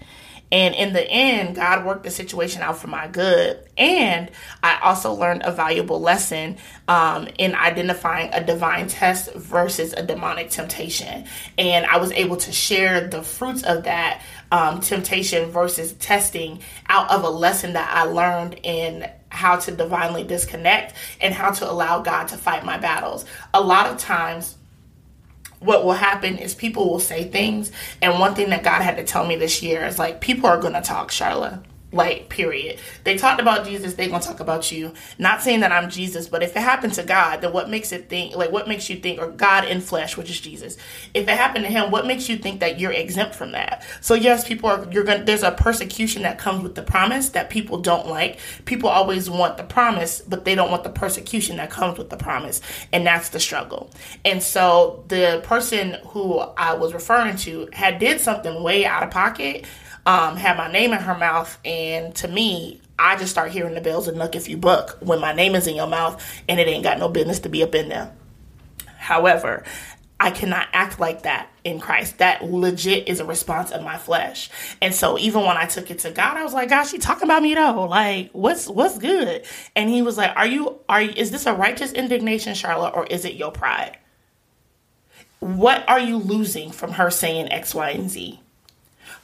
And 0.53 0.75
in 0.75 0.93
the 0.93 1.03
end, 1.03 1.57
God 1.57 1.85
worked 1.85 2.05
the 2.05 2.11
situation 2.11 2.63
out 2.63 2.79
for 2.79 2.87
my 2.87 3.09
good. 3.09 3.59
And 3.77 4.31
I 4.63 4.79
also 4.83 5.13
learned 5.13 5.43
a 5.45 5.51
valuable 5.51 6.01
lesson 6.01 6.59
um, 6.87 7.29
in 7.39 7.55
identifying 7.55 8.31
a 8.33 8.45
divine 8.45 8.87
test 8.87 9.35
versus 9.35 9.93
a 9.93 10.03
demonic 10.05 10.51
temptation. 10.51 11.25
And 11.59 11.85
I 11.87 11.97
was 11.99 12.13
able 12.13 12.37
to 12.37 12.53
share 12.53 13.09
the 13.09 13.23
fruits 13.23 13.65
of 13.65 13.85
that 13.85 14.23
um, 14.53 14.81
temptation 14.81 15.51
versus 15.51 15.93
testing 15.95 16.61
out 16.89 17.11
of 17.11 17.25
a 17.25 17.31
lesson 17.31 17.73
that 17.73 17.91
I 17.93 18.05
learned 18.05 18.61
in 18.63 19.11
how 19.29 19.57
to 19.57 19.73
divinely 19.73 20.23
disconnect 20.25 20.95
and 21.21 21.35
how 21.35 21.51
to 21.51 21.71
allow 21.71 22.01
God 22.01 22.29
to 22.29 22.37
fight 22.37 22.65
my 22.65 22.79
battles. 22.79 23.25
A 23.53 23.61
lot 23.61 23.87
of 23.87 23.99
times, 23.99 24.57
what 25.61 25.85
will 25.85 25.93
happen 25.93 26.39
is 26.39 26.55
people 26.55 26.89
will 26.89 27.01
say 27.01 27.25
things, 27.25 27.73
and 28.03 28.19
one 28.19 28.35
thing 28.35 28.51
that 28.51 28.63
God 28.63 28.83
had 28.83 28.97
to 28.97 29.05
tell 29.05 29.27
me 29.27 29.37
this 29.37 29.63
year 29.63 29.85
is 29.85 29.99
like, 29.99 30.21
people 30.21 30.47
are 30.47 30.61
gonna 30.61 30.83
talk, 30.83 31.11
Charlotte 31.11 31.61
like 31.97 32.29
period. 32.29 32.79
They 33.05 33.17
talked 33.17 33.41
about 33.41 33.67
jesus 33.67 33.95
they're 33.95 34.09
gonna 34.09 34.23
talk 34.23 34.41
about 34.41 34.71
you. 34.71 34.93
Not 35.19 35.43
saying 35.43 35.61
that 35.61 35.73
i'm 35.73 35.91
jesus 35.91 36.29
but 36.29 36.43
if 36.43 36.57
it 36.57 36.61
happened 36.61 36.93
to 36.95 37.03
god 37.03 37.41
then 37.41 37.53
what 37.53 37.69
makes 37.69 37.93
it 37.93 38.09
think 38.09 38.37
like 38.37 38.53
what 38.53 38.69
makes 38.69 38.89
you 38.89 38.97
think 38.97 39.21
or 39.21 39.29
god 39.31 39.65
in 39.65 39.81
flesh 39.81 40.17
which 40.17 40.31
is 40.31 40.41
jesus? 40.41 40.77
If 41.15 41.29
it 41.29 41.37
happened 41.37 41.65
to 41.65 41.71
him 41.71 41.91
what 41.91 42.07
makes 42.07 42.29
you 42.29 42.37
think 42.37 42.61
that 42.61 42.79
you're 42.79 42.93
exempt 42.93 43.35
from 43.35 43.53
that? 43.53 43.85
So 44.01 44.15
yes 44.15 44.47
people 44.47 44.71
are 44.71 44.87
you're 44.91 45.05
gonna 45.05 45.25
there's 45.25 45.43
a 45.43 45.53
persecution 45.53 46.23
that 46.23 46.39
comes 46.39 46.63
with 46.63 46.75
the 46.75 46.83
promise 46.83 47.31
that 47.31 47.51
people 47.51 47.79
don't 47.79 48.07
like. 48.07 48.39
People 48.65 48.89
always 48.89 49.29
want 49.29 49.57
the 49.57 49.65
promise 49.65 50.21
but 50.21 50.45
they 50.45 50.55
don't 50.55 50.71
want 50.71 50.85
the 50.85 50.91
persecution 50.91 51.57
that 51.57 51.71
comes 51.71 51.99
with 51.99 52.11
the 52.11 52.17
promise 52.17 52.61
and 52.93 53.07
that's 53.07 53.31
the 53.31 53.41
struggle. 53.41 53.91
And 54.25 54.43
so 54.43 55.05
the 55.09 55.41
person 55.45 55.97
who 56.09 56.39
i 56.39 56.75
was 56.75 56.93
referring 56.93 57.37
to 57.37 57.69
had 57.73 57.99
did 57.99 58.21
something 58.21 58.63
way 58.63 58.85
out 58.85 59.03
of 59.03 59.11
pocket 59.11 59.65
um, 60.07 60.37
my 60.37 60.71
name 60.71 60.93
in 60.93 61.01
her 61.01 61.17
mouth. 61.17 61.59
And 61.65 62.15
to 62.17 62.29
me, 62.29 62.81
I 62.99 63.17
just 63.17 63.31
start 63.31 63.51
hearing 63.51 63.75
the 63.75 63.81
bells 63.81 64.09
and 64.09 64.17
nuck 64.17 64.35
if 64.35 64.49
you 64.49 64.57
buck 64.57 64.97
when 65.01 65.21
my 65.21 65.33
name 65.33 65.55
is 65.55 65.67
in 65.67 65.77
your 65.77 65.87
mouth 65.87 66.25
and 66.49 66.59
it 66.59 66.67
ain't 66.67 66.85
got 66.85 66.99
no 66.99 67.09
business 67.09 67.41
to 67.41 67.49
be 67.49 67.63
up 67.63 67.75
in 67.75 67.89
there. 67.89 68.13
However, 68.97 69.65
I 70.19 70.31
cannot 70.31 70.69
act 70.73 70.99
like 70.99 71.23
that 71.23 71.51
in 71.63 71.79
Christ. 71.79 72.19
That 72.19 72.43
legit 72.43 73.07
is 73.07 73.21
a 73.21 73.25
response 73.27 73.71
of 73.71 73.83
my 73.83 73.99
flesh. 73.99 74.49
And 74.81 74.95
so 74.95 75.19
even 75.19 75.43
when 75.43 75.59
I 75.59 75.67
took 75.67 75.91
it 75.91 75.99
to 76.01 76.11
God, 76.11 76.39
I 76.39 76.43
was 76.43 76.55
like, 76.55 76.71
gosh, 76.71 76.93
you 76.93 76.99
talking 76.99 77.25
about 77.25 77.43
me 77.43 77.55
though? 77.55 77.85
Like, 77.85 78.31
what's 78.33 78.67
what's 78.67 78.99
good? 78.99 79.45
And 79.75 79.91
he 79.91 80.01
was 80.01 80.17
like, 80.17 80.35
Are 80.37 80.47
you 80.47 80.79
are 80.89 81.03
you, 81.03 81.13
is 81.15 81.31
this 81.31 81.45
a 81.45 81.53
righteous 81.53 81.93
indignation, 81.93 82.55
Charlotte, 82.55 82.95
or 82.95 83.05
is 83.07 83.27
it 83.27 83.35
your 83.35 83.53
pride? 83.53 83.99
What 85.41 85.87
are 85.87 86.01
you 86.01 86.17
losing 86.17 86.73
from 86.73 86.93
her 86.93 87.11
saying 87.11 87.53
X, 87.53 87.75
Y, 87.75 87.91
and 87.91 88.11
Z? 88.11 88.41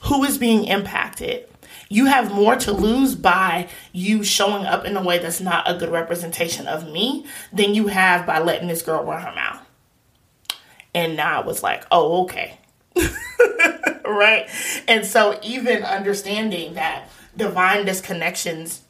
Who 0.02 0.24
is 0.24 0.38
being 0.38 0.64
impacted. 0.64 1.48
You 1.88 2.06
have 2.06 2.32
more 2.32 2.56
to 2.56 2.72
lose 2.72 3.14
by 3.14 3.68
you 3.92 4.24
showing 4.24 4.64
up 4.64 4.84
in 4.84 4.96
a 4.96 5.02
way 5.02 5.18
that's 5.18 5.40
not 5.40 5.70
a 5.70 5.76
good 5.76 5.90
representation 5.90 6.66
of 6.66 6.90
me 6.90 7.26
than 7.52 7.74
you 7.74 7.88
have 7.88 8.26
by 8.26 8.38
letting 8.38 8.68
this 8.68 8.82
girl 8.82 9.04
run 9.04 9.22
her 9.22 9.34
mouth. 9.34 9.60
And 10.94 11.16
now 11.16 11.40
I 11.42 11.44
was 11.44 11.62
like, 11.62 11.84
oh, 11.90 12.22
okay. 12.24 12.58
right? 14.04 14.48
And 14.88 15.06
so, 15.06 15.38
even 15.42 15.82
understanding 15.82 16.74
that 16.74 17.08
divine 17.36 17.86
disconnections 17.86 18.80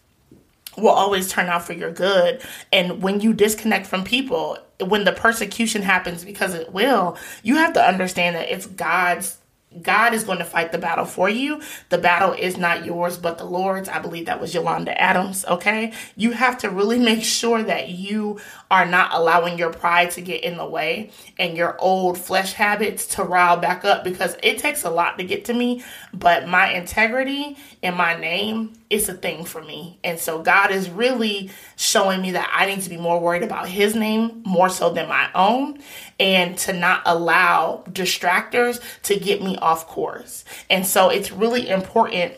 will 0.77 0.89
always 0.89 1.31
turn 1.31 1.47
out 1.49 1.65
for 1.65 1.75
your 1.75 1.93
good. 1.93 2.41
And 2.73 3.03
when 3.03 3.21
you 3.21 3.33
disconnect 3.33 3.87
from 3.87 4.05
people, 4.05 4.59
when 4.81 5.05
the 5.05 5.13
persecution 5.13 5.83
happens, 5.83 6.25
because 6.25 6.55
it 6.55 6.73
will, 6.73 7.17
you 7.43 7.57
have 7.57 7.75
to 7.75 7.87
understand 7.87 8.37
that 8.37 8.51
it's 8.51 8.67
God's 8.67 9.39
God 9.81 10.13
is 10.13 10.25
going 10.25 10.39
to 10.39 10.45
fight 10.45 10.73
the 10.73 10.79
battle 10.79 11.05
for 11.05 11.29
you. 11.29 11.63
The 11.89 11.99
battle 11.99 12.33
is 12.33 12.57
not 12.57 12.85
yours, 12.85 13.17
but 13.17 13.39
the 13.39 13.45
Lord's. 13.45 13.89
I 13.89 13.99
believe 14.01 14.27
that 14.27 14.41
was 14.41 14.55
Yolanda 14.55 15.01
Adams. 15.01 15.45
Okay. 15.47 15.93
You 16.17 16.33
have 16.33 16.59
to 16.59 16.71
really 16.71 16.99
make 17.13 17.23
sure 17.23 17.63
that 17.63 17.89
you 17.89 18.41
are 18.73 18.87
not 18.87 19.13
allowing 19.13 19.59
your 19.59 19.71
pride 19.71 20.11
to 20.11 20.23
get 20.23 20.43
in 20.43 20.57
the 20.57 20.65
way 20.65 21.11
and 21.39 21.59
your 21.59 21.79
old 21.79 22.17
flesh 22.17 22.55
habits 22.55 23.07
to 23.07 23.23
rile 23.23 23.59
back 23.59 23.85
up 23.85 24.03
because 24.03 24.35
it 24.43 24.57
takes 24.57 24.83
a 24.83 24.89
lot 24.89 25.19
to 25.19 25.25
get 25.25 25.45
to 25.45 25.53
me. 25.53 25.85
But 26.15 26.49
my 26.49 26.73
integrity 26.73 27.59
and 27.83 27.95
my 27.95 28.19
name 28.19 28.73
is 28.89 29.11
a 29.11 29.13
thing 29.13 29.45
for 29.45 29.63
me. 29.63 29.99
And 30.03 30.19
so 30.19 30.41
God 30.41 30.71
is 30.71 30.89
really 30.89 31.51
showing 31.77 32.23
me 32.23 32.31
that 32.31 32.51
I 32.51 32.65
need 32.65 32.81
to 32.81 32.89
be 32.89 32.97
more 32.97 33.21
worried 33.21 33.43
about 33.43 33.69
his 33.69 33.95
name 33.95 34.43
more 34.47 34.71
so 34.71 34.89
than 34.89 35.07
my 35.07 35.29
own 35.35 35.79
and 36.19 36.57
to 36.61 36.73
not 36.73 37.03
allow 37.05 37.85
distractors 37.91 38.81
to 39.03 39.19
get 39.19 39.43
me 39.43 39.59
off 39.59 39.87
course. 39.87 40.47
And 40.71 40.87
so 40.87 41.11
it's 41.11 41.31
really 41.31 41.69
important 41.69 42.33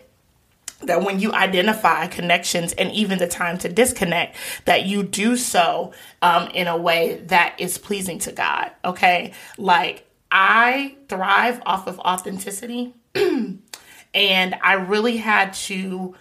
that 0.83 1.03
when 1.03 1.21
you 1.21 1.33
identify 1.33 2.07
connections 2.07 2.73
and 2.75 2.93
even 2.93 3.19
the 3.19 3.27
time 3.27 3.59
to 3.59 3.69
disconnect, 3.69 4.37
that 4.65 4.87
you 4.87 5.03
do 5.03 5.37
so 5.37 5.93
um, 6.23 6.49
in 6.49 6.67
a 6.67 6.77
way 6.77 7.17
that 7.27 7.55
is 7.59 7.79
pleasing 7.79 8.19
to 8.21 8.33
God. 8.33 8.71
Okay. 8.85 9.33
Like 9.57 10.07
I 10.31 10.97
thrive 11.09 11.63
off 11.65 11.87
of 11.87 11.99
authenticity. 12.01 12.95
and 13.15 14.55
I 14.63 14.75
really 14.75 15.17
had 15.17 15.55
to 15.55 16.15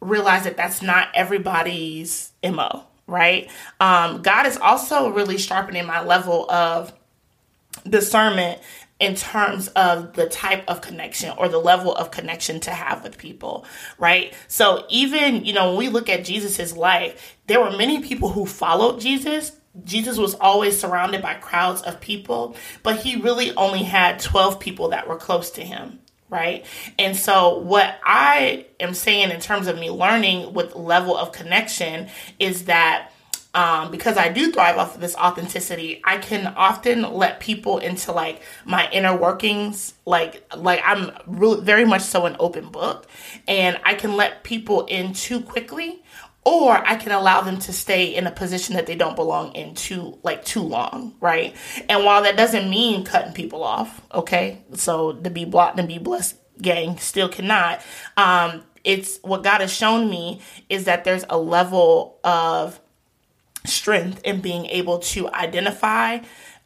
realize 0.00 0.44
that 0.44 0.56
that's 0.56 0.82
not 0.82 1.08
everybody's 1.14 2.32
MO, 2.44 2.84
right? 3.06 3.48
Um, 3.80 4.22
God 4.22 4.46
is 4.46 4.56
also 4.56 5.10
really 5.10 5.38
sharpening 5.38 5.86
my 5.86 6.02
level 6.02 6.50
of 6.50 6.92
discernment 7.88 8.60
in 9.02 9.16
terms 9.16 9.66
of 9.68 10.12
the 10.12 10.28
type 10.28 10.62
of 10.68 10.80
connection 10.80 11.34
or 11.36 11.48
the 11.48 11.58
level 11.58 11.92
of 11.92 12.12
connection 12.12 12.60
to 12.60 12.70
have 12.70 13.02
with 13.02 13.18
people, 13.18 13.66
right? 13.98 14.32
So 14.46 14.86
even, 14.88 15.44
you 15.44 15.52
know, 15.52 15.70
when 15.70 15.78
we 15.78 15.88
look 15.88 16.08
at 16.08 16.24
Jesus's 16.24 16.76
life, 16.76 17.36
there 17.48 17.60
were 17.60 17.76
many 17.76 18.00
people 18.00 18.28
who 18.28 18.46
followed 18.46 19.00
Jesus 19.00 19.52
Jesus 19.84 20.18
was 20.18 20.34
always 20.34 20.78
surrounded 20.78 21.22
by 21.22 21.32
crowds 21.32 21.80
of 21.80 21.98
people, 21.98 22.56
but 22.82 22.98
he 22.98 23.16
really 23.16 23.56
only 23.56 23.82
had 23.82 24.20
12 24.20 24.60
people 24.60 24.90
that 24.90 25.08
were 25.08 25.16
close 25.16 25.52
to 25.52 25.64
him, 25.64 25.98
right? 26.28 26.66
And 26.98 27.16
so, 27.16 27.56
what 27.56 27.98
I 28.04 28.66
am 28.80 28.92
saying 28.92 29.30
in 29.30 29.40
terms 29.40 29.68
of 29.68 29.78
me 29.78 29.90
learning 29.90 30.52
with 30.52 30.76
level 30.76 31.16
of 31.16 31.32
connection 31.32 32.08
is 32.38 32.66
that 32.66 33.11
um, 33.54 33.90
because 33.90 34.16
I 34.16 34.30
do 34.30 34.50
thrive 34.50 34.78
off 34.78 34.94
of 34.94 35.00
this 35.00 35.14
authenticity, 35.16 36.00
I 36.04 36.18
can 36.18 36.46
often 36.46 37.02
let 37.12 37.40
people 37.40 37.78
into 37.78 38.12
like 38.12 38.42
my 38.64 38.88
inner 38.90 39.16
workings. 39.16 39.94
Like, 40.06 40.46
like 40.56 40.80
I'm 40.84 41.10
really 41.26 41.62
very 41.62 41.84
much 41.84 42.02
so 42.02 42.26
an 42.26 42.36
open 42.38 42.70
book, 42.70 43.06
and 43.46 43.78
I 43.84 43.94
can 43.94 44.16
let 44.16 44.42
people 44.42 44.86
in 44.86 45.12
too 45.12 45.40
quickly, 45.40 46.02
or 46.44 46.72
I 46.72 46.96
can 46.96 47.12
allow 47.12 47.42
them 47.42 47.58
to 47.60 47.72
stay 47.72 48.14
in 48.14 48.26
a 48.26 48.30
position 48.30 48.74
that 48.76 48.86
they 48.86 48.96
don't 48.96 49.16
belong 49.16 49.52
in 49.52 49.74
too 49.74 50.18
like 50.22 50.44
too 50.44 50.62
long, 50.62 51.14
right? 51.20 51.54
And 51.88 52.04
while 52.04 52.22
that 52.22 52.36
doesn't 52.36 52.70
mean 52.70 53.04
cutting 53.04 53.34
people 53.34 53.62
off, 53.62 54.00
okay, 54.14 54.64
so 54.72 55.12
to 55.12 55.30
be 55.30 55.44
blocked 55.44 55.78
and 55.78 55.86
be 55.86 55.98
blessed, 55.98 56.36
gang 56.60 56.96
still 56.98 57.28
cannot. 57.28 57.82
Um, 58.16 58.62
it's 58.84 59.18
what 59.22 59.44
God 59.44 59.60
has 59.60 59.72
shown 59.72 60.10
me 60.10 60.40
is 60.68 60.84
that 60.84 61.04
there's 61.04 61.24
a 61.30 61.38
level 61.38 62.18
of 62.24 62.80
strength 63.64 64.20
in 64.24 64.40
being 64.40 64.66
able 64.66 64.98
to 64.98 65.28
identify 65.30 66.18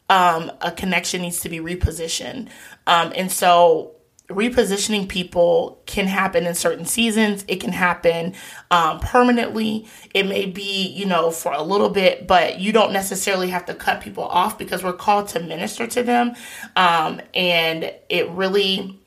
um, 0.09 0.53
a 0.61 0.71
connection 0.71 1.23
needs 1.23 1.41
to 1.41 1.49
be 1.49 1.59
repositioned. 1.59 2.49
Um, 2.87 3.13
and 3.17 3.31
so 3.31 3.97
repositioning 4.29 5.09
people 5.09 5.81
can 5.87 6.07
happen 6.07 6.47
in 6.47 6.55
certain 6.55 6.85
seasons. 6.85 7.45
It 7.49 7.61
can 7.61 7.73
happen 7.73 8.35
um, 8.71 8.99
permanently. 9.01 9.87
It 10.15 10.25
may 10.25 10.47
be, 10.47 10.89
you 10.89 11.07
know, 11.07 11.31
for 11.31 11.53
a 11.53 11.63
little 11.63 11.91
bit, 11.91 12.27
but 12.27 12.59
you 12.59 12.73
don't 12.73 12.93
necessarily 12.93 13.51
have 13.51 13.67
to 13.67 13.75
cut 13.75 14.01
people 14.01 14.25
off 14.25 14.59
because 14.59 14.83
we're 14.83 14.93
called 14.93 15.29
to 15.29 15.41
minister 15.41 15.87
to 15.87 16.03
them. 16.03 16.35
Um, 16.75 17.21
and 17.35 17.93
it 18.09 18.29
really 18.31 18.99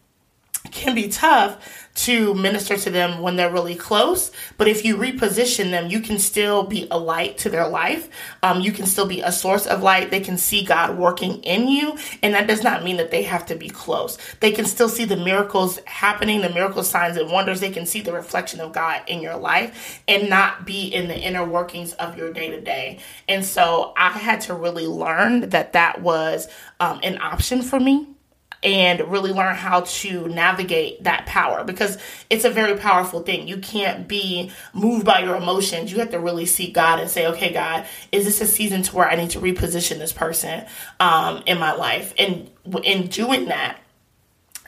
can 0.71 0.95
be 0.95 1.09
tough 1.09 1.88
to 1.99 2.33
minister 2.33 2.77
to 2.77 2.89
them 2.89 3.19
when 3.19 3.35
they're 3.35 3.51
really 3.51 3.75
close. 3.75 4.31
But 4.57 4.69
if 4.69 4.85
you 4.85 4.95
reposition 4.95 5.71
them, 5.71 5.89
you 5.89 5.99
can 5.99 6.17
still 6.17 6.63
be 6.63 6.87
a 6.89 6.97
light 6.97 7.37
to 7.39 7.49
their 7.49 7.67
life. 7.67 8.07
Um, 8.41 8.61
you 8.61 8.71
can 8.71 8.85
still 8.85 9.05
be 9.05 9.19
a 9.19 9.33
source 9.33 9.67
of 9.67 9.83
light. 9.83 10.09
They 10.09 10.21
can 10.21 10.37
see 10.37 10.63
God 10.63 10.97
working 10.97 11.43
in 11.43 11.67
you. 11.67 11.97
And 12.23 12.33
that 12.35 12.47
does 12.47 12.63
not 12.63 12.85
mean 12.85 12.95
that 12.97 13.11
they 13.11 13.23
have 13.23 13.45
to 13.47 13.55
be 13.55 13.67
close. 13.67 14.17
They 14.39 14.53
can 14.53 14.63
still 14.63 14.87
see 14.87 15.03
the 15.03 15.17
miracles 15.17 15.79
happening, 15.85 16.39
the 16.39 16.49
miracle 16.49 16.83
signs 16.83 17.17
and 17.17 17.29
wonders. 17.29 17.59
They 17.59 17.69
can 17.69 17.85
see 17.85 17.99
the 17.99 18.13
reflection 18.13 18.61
of 18.61 18.71
God 18.71 19.01
in 19.07 19.21
your 19.21 19.35
life 19.35 20.01
and 20.07 20.29
not 20.29 20.65
be 20.65 20.87
in 20.87 21.09
the 21.09 21.19
inner 21.19 21.43
workings 21.43 21.91
of 21.93 22.17
your 22.17 22.31
day 22.31 22.49
to 22.49 22.61
day. 22.61 22.99
And 23.27 23.43
so 23.43 23.91
I 23.97 24.11
had 24.11 24.39
to 24.41 24.53
really 24.53 24.87
learn 24.87 25.49
that 25.49 25.73
that 25.73 26.01
was 26.01 26.47
um, 26.79 27.01
an 27.03 27.21
option 27.21 27.61
for 27.61 27.77
me 27.77 28.07
and 28.61 28.99
really 29.11 29.31
learn 29.31 29.55
how 29.55 29.81
to 29.81 30.27
navigate 30.27 31.03
that 31.03 31.25
power 31.25 31.63
because 31.63 31.97
it's 32.29 32.43
a 32.43 32.49
very 32.49 32.77
powerful 32.77 33.21
thing. 33.21 33.47
You 33.47 33.57
can't 33.57 34.07
be 34.07 34.51
moved 34.73 35.05
by 35.05 35.19
your 35.19 35.35
emotions. 35.35 35.91
You 35.91 35.99
have 35.99 36.11
to 36.11 36.19
really 36.19 36.45
seek 36.45 36.73
God 36.73 36.99
and 36.99 37.09
say, 37.09 37.27
okay, 37.27 37.53
God, 37.53 37.85
is 38.11 38.25
this 38.25 38.41
a 38.41 38.45
season 38.45 38.81
to 38.83 38.95
where 38.95 39.09
I 39.09 39.15
need 39.15 39.29
to 39.31 39.39
reposition 39.39 39.97
this 39.97 40.11
person 40.11 40.65
um, 40.99 41.43
in 41.45 41.57
my 41.57 41.73
life? 41.73 42.13
And 42.17 42.49
in 42.83 43.07
doing 43.07 43.45
that, 43.45 43.79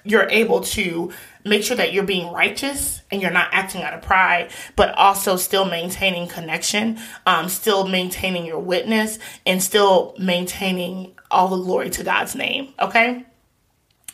you're 0.04 0.30
able 0.30 0.62
to 0.62 1.12
make 1.44 1.64
sure 1.64 1.78
that 1.78 1.94
you're 1.94 2.04
being 2.04 2.32
righteous 2.32 3.02
and 3.12 3.22
you're 3.22 3.32
not 3.32 3.50
acting 3.52 3.84
out 3.84 3.94
of 3.94 4.02
pride, 4.02 4.52
but 4.76 4.96
also 4.96 5.36
still 5.36 5.66
maintaining 5.66 6.28
connection, 6.28 7.00
um, 7.26 7.50
still 7.50 7.88
maintaining 7.88 8.46
your 8.46 8.60
witness, 8.60 9.20
and 9.46 9.62
still 9.62 10.16
maintaining 10.18 11.14
all 11.30 11.50
the 11.50 11.64
glory 11.64 11.90
to 11.92 12.04
God's 12.04 12.36
name. 12.36 12.74
Okay. 12.80 13.26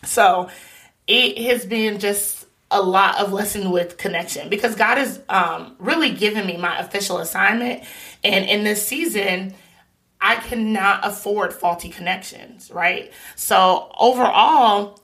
So 0.07 0.49
it 1.07 1.37
has 1.49 1.65
been 1.65 1.99
just 1.99 2.45
a 2.69 2.81
lot 2.81 3.19
of 3.19 3.31
lesson 3.31 3.71
with 3.71 3.97
connection 3.97 4.49
because 4.49 4.75
God 4.75 4.97
has 4.97 5.21
um, 5.29 5.75
really 5.79 6.11
given 6.11 6.45
me 6.45 6.57
my 6.57 6.79
official 6.79 7.19
assignment. 7.19 7.83
And 8.23 8.45
in 8.45 8.63
this 8.63 8.85
season, 8.85 9.53
I 10.19 10.35
cannot 10.35 11.01
afford 11.03 11.53
faulty 11.53 11.89
connections, 11.89 12.71
right? 12.71 13.11
So 13.35 13.91
overall, 13.97 14.99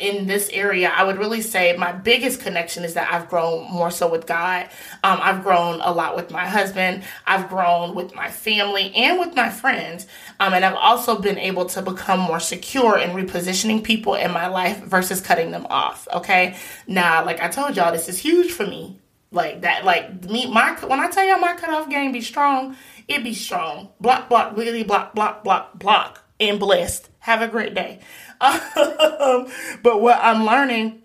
in 0.00 0.26
this 0.26 0.48
area, 0.52 0.90
I 0.94 1.04
would 1.04 1.18
really 1.18 1.40
say 1.40 1.76
my 1.76 1.92
biggest 1.92 2.40
connection 2.40 2.84
is 2.84 2.94
that 2.94 3.12
I've 3.12 3.28
grown 3.28 3.70
more 3.70 3.90
so 3.90 4.08
with 4.08 4.26
God. 4.26 4.68
Um, 5.02 5.18
I've 5.20 5.42
grown 5.42 5.80
a 5.80 5.92
lot 5.92 6.14
with 6.16 6.30
my 6.30 6.46
husband. 6.46 7.02
I've 7.26 7.48
grown 7.48 7.94
with 7.94 8.14
my 8.14 8.30
family 8.30 8.92
and 8.94 9.18
with 9.18 9.34
my 9.34 9.50
friends. 9.50 10.06
Um, 10.38 10.54
and 10.54 10.64
I've 10.64 10.76
also 10.76 11.18
been 11.20 11.38
able 11.38 11.66
to 11.66 11.82
become 11.82 12.20
more 12.20 12.40
secure 12.40 12.96
in 12.96 13.10
repositioning 13.10 13.82
people 13.82 14.14
in 14.14 14.30
my 14.30 14.46
life 14.46 14.82
versus 14.84 15.20
cutting 15.20 15.50
them 15.50 15.66
off. 15.68 16.06
Okay. 16.12 16.56
Now, 16.86 17.24
like 17.24 17.40
I 17.40 17.48
told 17.48 17.76
y'all, 17.76 17.92
this 17.92 18.08
is 18.08 18.18
huge 18.18 18.52
for 18.52 18.66
me. 18.66 18.98
Like 19.32 19.62
that, 19.62 19.84
like 19.84 20.24
me, 20.24 20.46
my, 20.46 20.74
when 20.86 21.00
I 21.00 21.10
tell 21.10 21.26
y'all 21.26 21.38
my 21.38 21.54
cutoff 21.54 21.88
game 21.88 22.12
be 22.12 22.20
strong, 22.20 22.76
it 23.08 23.24
be 23.24 23.34
strong. 23.34 23.88
Block, 24.00 24.28
block, 24.28 24.56
really 24.56 24.84
block, 24.84 25.14
block, 25.14 25.42
block, 25.42 25.78
block, 25.78 26.22
and 26.38 26.60
blessed. 26.60 27.08
Have 27.20 27.40
a 27.40 27.48
great 27.48 27.74
day. 27.74 28.00
Um, 28.42 29.46
but 29.84 30.02
what 30.02 30.18
I'm 30.20 30.44
learning 30.44 31.02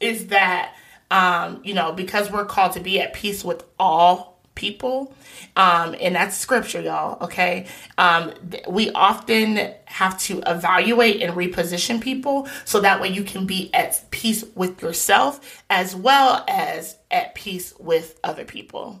is 0.00 0.28
that, 0.28 0.74
um, 1.10 1.60
you 1.64 1.74
know, 1.74 1.92
because 1.92 2.30
we're 2.30 2.46
called 2.46 2.72
to 2.72 2.80
be 2.80 3.00
at 3.00 3.12
peace 3.12 3.44
with 3.44 3.62
all 3.78 4.40
people, 4.54 5.14
um, 5.54 5.94
and 6.00 6.14
that's 6.14 6.36
scripture, 6.36 6.80
y'all, 6.80 7.22
okay? 7.24 7.66
Um, 7.98 8.32
we 8.68 8.90
often 8.92 9.72
have 9.84 10.18
to 10.20 10.42
evaluate 10.46 11.22
and 11.22 11.34
reposition 11.34 12.00
people 12.00 12.48
so 12.64 12.80
that 12.80 13.00
way 13.00 13.08
you 13.08 13.22
can 13.22 13.46
be 13.46 13.72
at 13.74 14.02
peace 14.10 14.44
with 14.54 14.82
yourself 14.82 15.62
as 15.70 15.94
well 15.94 16.44
as 16.48 16.96
at 17.10 17.34
peace 17.34 17.74
with 17.78 18.18
other 18.24 18.44
people. 18.44 19.00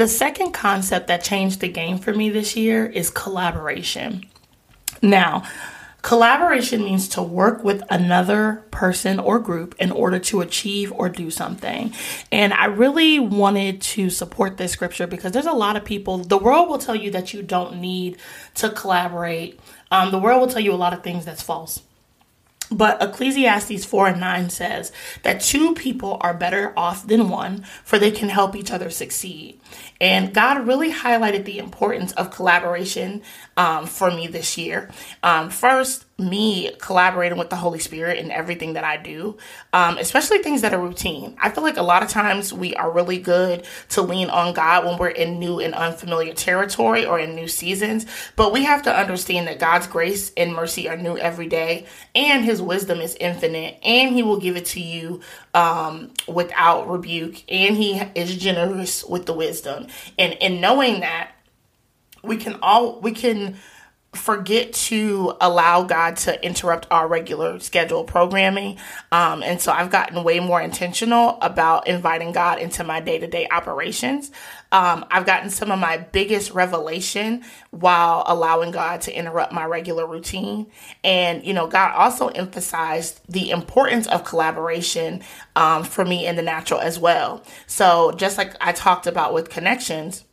The 0.00 0.08
second 0.08 0.52
concept 0.52 1.08
that 1.08 1.22
changed 1.22 1.60
the 1.60 1.68
game 1.68 1.98
for 1.98 2.14
me 2.14 2.30
this 2.30 2.56
year 2.56 2.86
is 2.86 3.10
collaboration. 3.10 4.24
Now, 5.02 5.42
collaboration 6.00 6.82
means 6.82 7.06
to 7.08 7.22
work 7.22 7.62
with 7.62 7.82
another 7.90 8.64
person 8.70 9.18
or 9.18 9.38
group 9.38 9.74
in 9.78 9.92
order 9.92 10.18
to 10.18 10.40
achieve 10.40 10.90
or 10.90 11.10
do 11.10 11.30
something. 11.30 11.92
And 12.32 12.54
I 12.54 12.64
really 12.64 13.18
wanted 13.18 13.82
to 13.82 14.08
support 14.08 14.56
this 14.56 14.72
scripture 14.72 15.06
because 15.06 15.32
there's 15.32 15.44
a 15.44 15.52
lot 15.52 15.76
of 15.76 15.84
people, 15.84 16.16
the 16.16 16.38
world 16.38 16.70
will 16.70 16.78
tell 16.78 16.96
you 16.96 17.10
that 17.10 17.34
you 17.34 17.42
don't 17.42 17.78
need 17.78 18.16
to 18.54 18.70
collaborate. 18.70 19.60
Um, 19.90 20.12
the 20.12 20.18
world 20.18 20.40
will 20.40 20.48
tell 20.48 20.62
you 20.62 20.72
a 20.72 20.76
lot 20.80 20.94
of 20.94 21.02
things 21.02 21.26
that's 21.26 21.42
false. 21.42 21.82
But 22.70 23.02
Ecclesiastes 23.02 23.84
4 23.84 24.08
and 24.08 24.20
9 24.20 24.50
says 24.50 24.92
that 25.22 25.40
two 25.40 25.74
people 25.74 26.18
are 26.20 26.32
better 26.32 26.72
off 26.76 27.06
than 27.06 27.28
one, 27.28 27.64
for 27.84 27.98
they 27.98 28.12
can 28.12 28.28
help 28.28 28.54
each 28.54 28.70
other 28.70 28.90
succeed. 28.90 29.60
And 30.00 30.32
God 30.32 30.66
really 30.66 30.92
highlighted 30.92 31.44
the 31.44 31.58
importance 31.58 32.12
of 32.12 32.30
collaboration 32.30 33.22
um, 33.60 33.84
for 33.84 34.10
me 34.10 34.26
this 34.26 34.56
year. 34.56 34.88
Um, 35.22 35.50
first, 35.50 36.06
me 36.18 36.70
collaborating 36.78 37.36
with 37.36 37.50
the 37.50 37.56
Holy 37.56 37.78
Spirit 37.78 38.16
in 38.16 38.30
everything 38.30 38.72
that 38.72 38.84
I 38.84 38.96
do, 38.96 39.36
um, 39.74 39.98
especially 39.98 40.38
things 40.38 40.62
that 40.62 40.72
are 40.72 40.80
routine. 40.80 41.36
I 41.38 41.50
feel 41.50 41.62
like 41.62 41.76
a 41.76 41.82
lot 41.82 42.02
of 42.02 42.08
times 42.08 42.54
we 42.54 42.74
are 42.74 42.90
really 42.90 43.18
good 43.18 43.66
to 43.90 44.00
lean 44.00 44.30
on 44.30 44.54
God 44.54 44.86
when 44.86 44.96
we're 44.96 45.08
in 45.08 45.38
new 45.38 45.60
and 45.60 45.74
unfamiliar 45.74 46.32
territory 46.32 47.04
or 47.04 47.18
in 47.18 47.34
new 47.34 47.48
seasons, 47.48 48.06
but 48.34 48.50
we 48.50 48.64
have 48.64 48.82
to 48.84 48.98
understand 48.98 49.46
that 49.46 49.58
God's 49.58 49.86
grace 49.86 50.32
and 50.38 50.54
mercy 50.54 50.88
are 50.88 50.96
new 50.96 51.18
every 51.18 51.46
day, 51.46 51.86
and 52.14 52.42
His 52.42 52.62
wisdom 52.62 52.98
is 53.00 53.14
infinite, 53.20 53.78
and 53.82 54.14
He 54.14 54.22
will 54.22 54.40
give 54.40 54.56
it 54.56 54.64
to 54.66 54.80
you 54.80 55.20
um, 55.52 56.12
without 56.26 56.88
rebuke, 56.88 57.44
and 57.50 57.76
He 57.76 58.00
is 58.14 58.34
generous 58.36 59.04
with 59.04 59.26
the 59.26 59.34
wisdom. 59.34 59.86
And 60.18 60.32
in 60.40 60.62
knowing 60.62 61.00
that, 61.00 61.32
we 62.22 62.36
can 62.36 62.58
all 62.62 63.00
we 63.00 63.12
can 63.12 63.56
forget 64.14 64.72
to 64.72 65.36
allow 65.40 65.84
God 65.84 66.16
to 66.16 66.44
interrupt 66.44 66.86
our 66.90 67.06
regular 67.06 67.60
scheduled 67.60 68.08
programming. 68.08 68.76
Um, 69.12 69.42
and 69.44 69.60
so 69.60 69.70
I've 69.70 69.90
gotten 69.90 70.24
way 70.24 70.40
more 70.40 70.60
intentional 70.60 71.38
about 71.40 71.86
inviting 71.86 72.32
God 72.32 72.58
into 72.58 72.82
my 72.82 72.98
day 72.98 73.18
to 73.18 73.28
day 73.28 73.46
operations. 73.52 74.32
Um, 74.72 75.04
I've 75.12 75.26
gotten 75.26 75.48
some 75.50 75.70
of 75.70 75.78
my 75.78 75.98
biggest 75.98 76.50
revelation 76.50 77.44
while 77.70 78.24
allowing 78.26 78.72
God 78.72 79.02
to 79.02 79.16
interrupt 79.16 79.52
my 79.52 79.64
regular 79.64 80.06
routine. 80.06 80.66
And, 81.04 81.44
you 81.44 81.54
know, 81.54 81.68
God 81.68 81.94
also 81.94 82.28
emphasized 82.28 83.20
the 83.28 83.50
importance 83.50 84.08
of 84.08 84.24
collaboration 84.24 85.22
um, 85.54 85.84
for 85.84 86.04
me 86.04 86.26
in 86.26 86.34
the 86.34 86.42
natural 86.42 86.80
as 86.80 86.98
well. 86.98 87.44
So 87.68 88.10
just 88.12 88.38
like 88.38 88.56
I 88.60 88.72
talked 88.72 89.06
about 89.06 89.34
with 89.34 89.50
connections, 89.50 90.24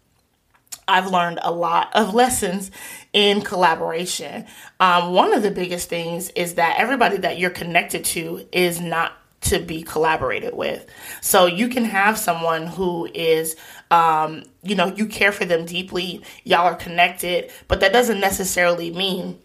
I've 0.88 1.12
learned 1.12 1.39
a 1.41 1.52
lot 1.52 1.89
of 1.93 2.13
lessons 2.13 2.71
in 3.13 3.41
collaboration. 3.41 4.45
Um, 4.80 5.13
one 5.13 5.34
of 5.34 5.43
the 5.43 5.52
biggest 5.52 5.89
things 5.89 6.30
is 6.32 6.56
that 6.56 6.80
everybody 6.80 7.17
that 7.17 7.38
you're 7.38 7.50
connected 7.50 8.06
to 8.06 8.47
is 8.52 8.80
not 8.80 9.13
to 9.41 9.60
be 9.60 9.84
collaborated 9.84 10.56
with. 10.56 10.86
So 11.21 11.45
you 11.45 11.67
can 11.69 11.86
have 11.86 12.17
someone 12.17 12.67
who 12.67 13.08
is, 13.13 13.56
um, 13.91 14.43
you 14.63 14.76
know, 14.76 14.88
you 14.88 15.06
care 15.06 15.32
for 15.32 15.45
them 15.45 15.65
deeply, 15.65 16.23
y'all 16.43 16.65
are 16.65 16.76
connected, 16.76 17.52
but 17.67 17.80
that 17.82 17.93
doesn't 17.93 18.19
necessarily 18.19 18.91
mean 18.91 19.39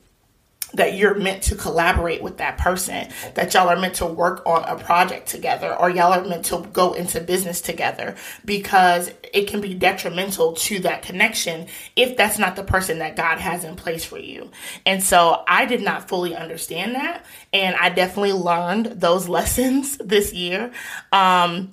that 0.74 0.94
you're 0.94 1.14
meant 1.14 1.42
to 1.44 1.54
collaborate 1.54 2.22
with 2.22 2.38
that 2.38 2.58
person, 2.58 3.08
that 3.34 3.52
y'all 3.54 3.68
are 3.68 3.78
meant 3.78 3.94
to 3.96 4.06
work 4.06 4.42
on 4.46 4.64
a 4.64 4.82
project 4.82 5.28
together, 5.28 5.74
or 5.74 5.90
y'all 5.90 6.12
are 6.12 6.24
meant 6.24 6.44
to 6.46 6.66
go 6.72 6.92
into 6.92 7.20
business 7.20 7.60
together 7.60 8.14
because 8.44 9.10
it 9.32 9.48
can 9.48 9.60
be 9.60 9.74
detrimental 9.74 10.52
to 10.54 10.80
that 10.80 11.02
connection 11.02 11.66
if 11.96 12.16
that's 12.16 12.38
not 12.38 12.56
the 12.56 12.64
person 12.64 12.98
that 12.98 13.16
God 13.16 13.38
has 13.38 13.64
in 13.64 13.76
place 13.76 14.04
for 14.04 14.18
you. 14.18 14.50
And 14.86 15.02
so 15.02 15.42
I 15.46 15.66
did 15.66 15.82
not 15.82 16.08
fully 16.08 16.34
understand 16.34 16.94
that. 16.94 17.24
And 17.52 17.76
I 17.76 17.90
definitely 17.90 18.32
learned 18.32 18.86
those 18.86 19.28
lessons 19.32 19.96
this 19.98 20.32
year. 20.32 20.72
Um, 21.10 21.72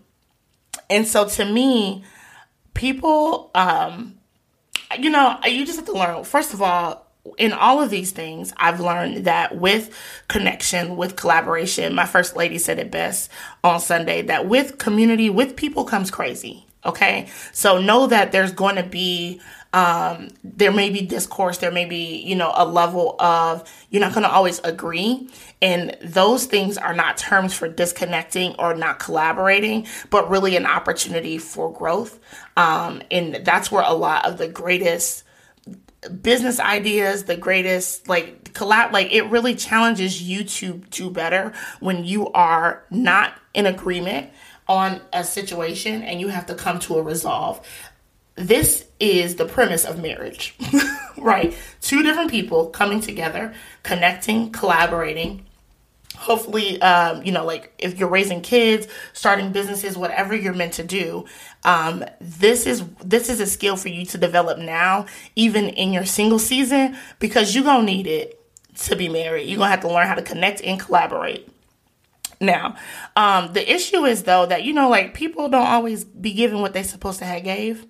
and 0.89 1.07
so 1.07 1.27
to 1.27 1.45
me, 1.45 2.03
people, 2.73 3.51
um, 3.53 4.19
you 4.97 5.09
know, 5.09 5.37
you 5.45 5.65
just 5.65 5.77
have 5.77 5.85
to 5.85 5.93
learn, 5.93 6.23
first 6.23 6.53
of 6.53 6.61
all, 6.61 7.08
in 7.37 7.53
all 7.53 7.81
of 7.81 7.89
these 7.89 8.11
things, 8.11 8.53
I've 8.57 8.79
learned 8.79 9.25
that 9.25 9.55
with 9.55 9.95
connection, 10.27 10.97
with 10.97 11.15
collaboration, 11.15 11.93
my 11.93 12.05
first 12.05 12.35
lady 12.35 12.57
said 12.57 12.79
it 12.79 12.91
best 12.91 13.29
on 13.63 13.79
Sunday 13.79 14.21
that 14.23 14.47
with 14.47 14.77
community, 14.77 15.29
with 15.29 15.55
people 15.55 15.85
comes 15.85 16.11
crazy. 16.11 16.65
Okay. 16.85 17.27
So 17.51 17.79
know 17.79 18.07
that 18.07 18.31
there's 18.31 18.53
going 18.53 18.77
to 18.77 18.83
be, 18.83 19.41
um, 19.73 20.29
there 20.45 20.71
may 20.71 20.89
be 20.89 21.01
discourse, 21.01 21.57
there 21.57 21.71
may 21.71 21.83
be, 21.83 22.21
you 22.21 22.35
know, 22.35 22.53
a 22.55 22.65
level 22.65 23.19
of, 23.19 23.69
you're 23.89 23.99
not 23.99 24.13
going 24.13 24.23
to 24.23 24.31
always 24.31 24.59
agree. 24.59 25.29
And 25.61 25.97
those 26.01 26.45
things 26.45 26.77
are 26.77 26.93
not 26.93 27.17
terms 27.17 27.53
for 27.53 27.67
disconnecting 27.67 28.55
or 28.57 28.75
not 28.75 28.97
collaborating, 28.97 29.87
but 30.09 30.29
really 30.29 30.55
an 30.55 30.65
opportunity 30.65 31.37
for 31.37 31.71
growth. 31.71 32.17
Um, 32.55 33.01
and 33.11 33.41
that's 33.43 33.69
where 33.69 33.83
a 33.83 33.93
lot 33.93 34.25
of 34.25 34.37
the 34.37 34.47
greatest, 34.47 35.25
business 36.21 36.59
ideas, 36.59 37.25
the 37.25 37.35
greatest 37.35 38.07
like 38.07 38.53
collab 38.53 38.91
like 38.91 39.11
it 39.11 39.23
really 39.23 39.55
challenges 39.55 40.21
you 40.21 40.43
to 40.43 40.81
do 40.91 41.09
better 41.09 41.53
when 41.79 42.03
you 42.03 42.27
are 42.29 42.83
not 42.89 43.33
in 43.53 43.65
agreement 43.65 44.31
on 44.67 45.01
a 45.11 45.23
situation 45.23 46.03
and 46.03 46.21
you 46.21 46.29
have 46.29 46.45
to 46.45 46.55
come 46.55 46.79
to 46.79 46.97
a 46.97 47.01
resolve. 47.01 47.65
This 48.35 48.85
is 48.99 49.35
the 49.35 49.45
premise 49.45 49.83
of 49.83 49.99
marriage, 49.99 50.55
right? 51.17 51.57
Two 51.81 52.03
different 52.03 52.31
people 52.31 52.67
coming 52.67 53.01
together, 53.01 53.53
connecting, 53.83 54.51
collaborating, 54.51 55.45
hopefully 56.19 56.81
um, 56.81 57.23
you 57.23 57.31
know 57.31 57.45
like 57.45 57.73
if 57.79 57.97
you're 57.97 58.09
raising 58.09 58.41
kids 58.41 58.87
starting 59.13 59.53
businesses 59.53 59.97
whatever 59.97 60.35
you're 60.35 60.53
meant 60.53 60.73
to 60.73 60.83
do 60.83 61.25
um, 61.63 62.03
this 62.19 62.65
is 62.65 62.83
this 63.03 63.29
is 63.29 63.39
a 63.39 63.45
skill 63.45 63.77
for 63.77 63.87
you 63.87 64.05
to 64.05 64.17
develop 64.17 64.57
now 64.57 65.05
even 65.35 65.69
in 65.69 65.93
your 65.93 66.05
single 66.05 66.39
season 66.39 66.97
because 67.19 67.55
you're 67.55 67.63
gonna 67.63 67.83
need 67.83 68.05
it 68.05 68.35
to 68.75 68.95
be 68.95 69.09
married. 69.09 69.47
You're 69.47 69.57
gonna 69.57 69.71
have 69.71 69.81
to 69.81 69.87
learn 69.87 70.07
how 70.07 70.15
to 70.15 70.21
connect 70.21 70.61
and 70.61 70.79
collaborate. 70.79 71.49
Now 72.41 72.75
um, 73.15 73.53
the 73.53 73.73
issue 73.73 74.05
is 74.05 74.23
though 74.23 74.45
that 74.45 74.63
you 74.63 74.73
know 74.73 74.89
like 74.89 75.13
people 75.13 75.49
don't 75.49 75.67
always 75.67 76.03
be 76.03 76.33
given 76.33 76.61
what 76.61 76.73
they're 76.73 76.83
supposed 76.83 77.19
to 77.19 77.25
have 77.25 77.43
gave 77.43 77.85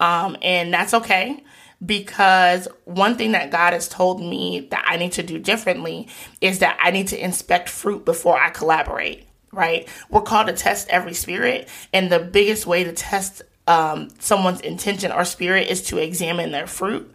um, 0.00 0.36
and 0.42 0.72
that's 0.72 0.94
okay 0.94 1.42
because 1.84 2.68
one 2.84 3.16
thing 3.16 3.32
that 3.32 3.50
God 3.50 3.72
has 3.72 3.88
told 3.88 4.20
me 4.20 4.68
that 4.70 4.84
I 4.86 4.96
need 4.96 5.12
to 5.12 5.22
do 5.22 5.38
differently 5.38 6.08
is 6.40 6.60
that 6.60 6.78
I 6.80 6.90
need 6.90 7.08
to 7.08 7.22
inspect 7.22 7.68
fruit 7.68 8.04
before 8.04 8.38
I 8.40 8.50
collaborate, 8.50 9.26
right? 9.52 9.88
We're 10.08 10.22
called 10.22 10.46
to 10.46 10.52
test 10.52 10.88
every 10.88 11.14
spirit, 11.14 11.68
and 11.92 12.10
the 12.10 12.20
biggest 12.20 12.66
way 12.66 12.84
to 12.84 12.92
test 12.92 13.42
um, 13.66 14.10
someone's 14.18 14.60
intention 14.60 15.12
or 15.12 15.24
spirit 15.24 15.68
is 15.68 15.82
to 15.88 15.98
examine 15.98 16.52
their 16.52 16.66
fruit. 16.66 17.12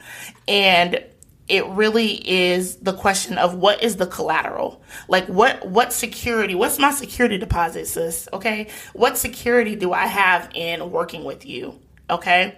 And 0.47 1.03
it 1.47 1.65
really 1.67 2.29
is 2.29 2.77
the 2.77 2.93
question 2.93 3.37
of 3.37 3.55
what 3.55 3.81
is 3.81 3.95
the 3.95 4.07
collateral? 4.07 4.81
Like 5.07 5.27
what 5.27 5.65
what 5.65 5.93
security 5.93 6.55
what's 6.55 6.77
my 6.77 6.91
security 6.91 7.37
deposit 7.37 7.87
sis? 7.87 8.27
Okay? 8.33 8.67
What 8.91 9.17
security 9.17 9.77
do 9.77 9.93
i 9.93 10.07
have 10.07 10.49
in 10.53 10.91
working 10.91 11.23
with 11.23 11.45
you? 11.45 11.79
Okay 12.09 12.57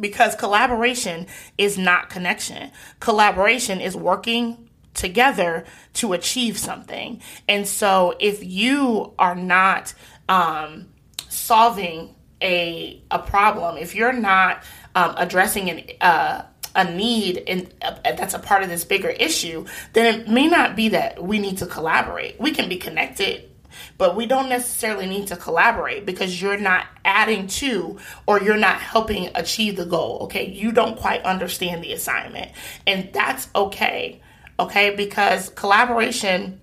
because 0.00 0.34
collaboration 0.34 1.26
is 1.56 1.78
not 1.78 2.10
connection. 2.10 2.70
Collaboration 3.00 3.80
is 3.80 3.96
working 3.96 4.68
together 4.94 5.64
to 5.94 6.12
achieve 6.12 6.58
something. 6.58 7.20
And 7.48 7.66
so 7.66 8.14
if 8.18 8.44
you 8.44 9.14
are 9.18 9.34
not 9.34 9.94
um, 10.28 10.88
solving 11.28 12.14
a, 12.42 13.02
a 13.10 13.18
problem, 13.18 13.76
if 13.78 13.94
you're 13.94 14.12
not 14.12 14.62
um, 14.94 15.14
addressing 15.16 15.70
an, 15.70 15.84
uh, 16.00 16.42
a 16.74 16.84
need 16.92 17.42
and 17.46 17.72
uh, 17.82 17.94
that's 18.02 18.34
a 18.34 18.38
part 18.38 18.62
of 18.62 18.68
this 18.68 18.84
bigger 18.84 19.08
issue, 19.08 19.66
then 19.92 20.20
it 20.20 20.28
may 20.28 20.46
not 20.46 20.76
be 20.76 20.90
that 20.90 21.22
we 21.22 21.38
need 21.38 21.58
to 21.58 21.66
collaborate. 21.66 22.40
We 22.40 22.52
can 22.52 22.68
be 22.68 22.76
connected 22.76 23.47
but 23.96 24.16
we 24.16 24.26
don't 24.26 24.48
necessarily 24.48 25.06
need 25.06 25.26
to 25.28 25.36
collaborate 25.36 26.06
because 26.06 26.40
you're 26.40 26.58
not 26.58 26.86
adding 27.04 27.46
to 27.46 27.98
or 28.26 28.40
you're 28.40 28.56
not 28.56 28.80
helping 28.80 29.30
achieve 29.34 29.76
the 29.76 29.86
goal. 29.86 30.18
Okay. 30.22 30.48
You 30.50 30.72
don't 30.72 30.96
quite 30.96 31.22
understand 31.22 31.82
the 31.82 31.92
assignment. 31.92 32.52
And 32.86 33.10
that's 33.12 33.48
okay. 33.54 34.20
Okay. 34.58 34.94
Because 34.94 35.50
collaboration 35.50 36.60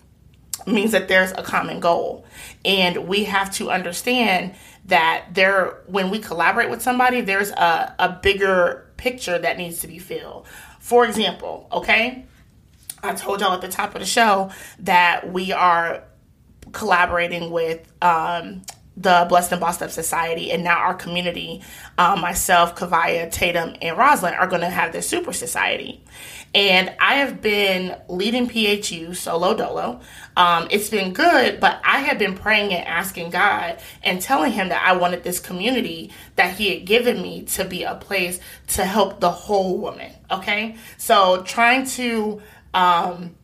means 0.65 0.91
that 0.91 1.07
there's 1.07 1.31
a 1.31 1.43
common 1.43 1.79
goal. 1.79 2.25
And 2.63 3.07
we 3.07 3.25
have 3.25 3.51
to 3.55 3.69
understand 3.69 4.55
that 4.85 5.25
there 5.33 5.81
when 5.87 6.09
we 6.09 6.19
collaborate 6.19 6.69
with 6.69 6.81
somebody, 6.81 7.21
there's 7.21 7.51
a, 7.51 7.95
a 7.99 8.19
bigger 8.21 8.87
picture 8.97 9.37
that 9.37 9.57
needs 9.57 9.79
to 9.79 9.87
be 9.87 9.99
filled. 9.99 10.47
For 10.79 11.05
example, 11.05 11.67
okay, 11.71 12.25
I 13.03 13.13
told 13.13 13.41
y'all 13.41 13.53
at 13.53 13.61
the 13.61 13.67
top 13.67 13.95
of 13.95 14.01
the 14.01 14.05
show 14.05 14.51
that 14.79 15.31
we 15.31 15.51
are 15.51 16.03
collaborating 16.75 17.49
with 17.49 17.81
um, 18.03 18.61
the 18.97 19.25
Blessed 19.27 19.53
and 19.53 19.61
Bossed 19.61 19.81
Up 19.81 19.91
Society, 19.91 20.51
and 20.51 20.63
now 20.63 20.77
our 20.77 20.93
community, 20.93 21.63
um, 21.97 22.21
myself, 22.21 22.75
Kavaya, 22.75 23.31
Tatum, 23.31 23.75
and 23.81 23.97
Rosalind 23.97 24.35
are 24.35 24.47
going 24.47 24.61
to 24.61 24.69
have 24.69 24.93
this 24.93 25.09
super 25.09 25.33
society. 25.33 26.03
And 26.53 26.93
I 27.01 27.15
have 27.15 27.41
been 27.41 27.97
leading 28.07 28.47
PHU 28.47 29.13
solo 29.13 29.55
dolo. 29.55 29.99
Um, 30.37 30.69
it's 30.71 30.89
been 30.89 31.11
good, 31.11 31.59
but 31.59 31.81
I 31.83 31.99
have 31.99 32.17
been 32.17 32.35
praying 32.35 32.73
and 32.73 32.87
asking 32.87 33.31
God 33.31 33.79
and 34.03 34.21
telling 34.21 34.53
Him 34.53 34.69
that 34.69 34.85
I 34.85 34.95
wanted 34.95 35.23
this 35.23 35.41
community 35.41 36.13
that 36.37 36.55
He 36.55 36.73
had 36.73 36.85
given 36.85 37.21
me 37.21 37.43
to 37.43 37.65
be 37.65 37.83
a 37.83 37.95
place 37.95 38.39
to 38.67 38.85
help 38.85 39.19
the 39.19 39.31
whole 39.31 39.77
woman. 39.77 40.13
Okay, 40.31 40.77
so 40.97 41.43
trying 41.43 41.85
to 41.87 42.41
um, 42.73 43.35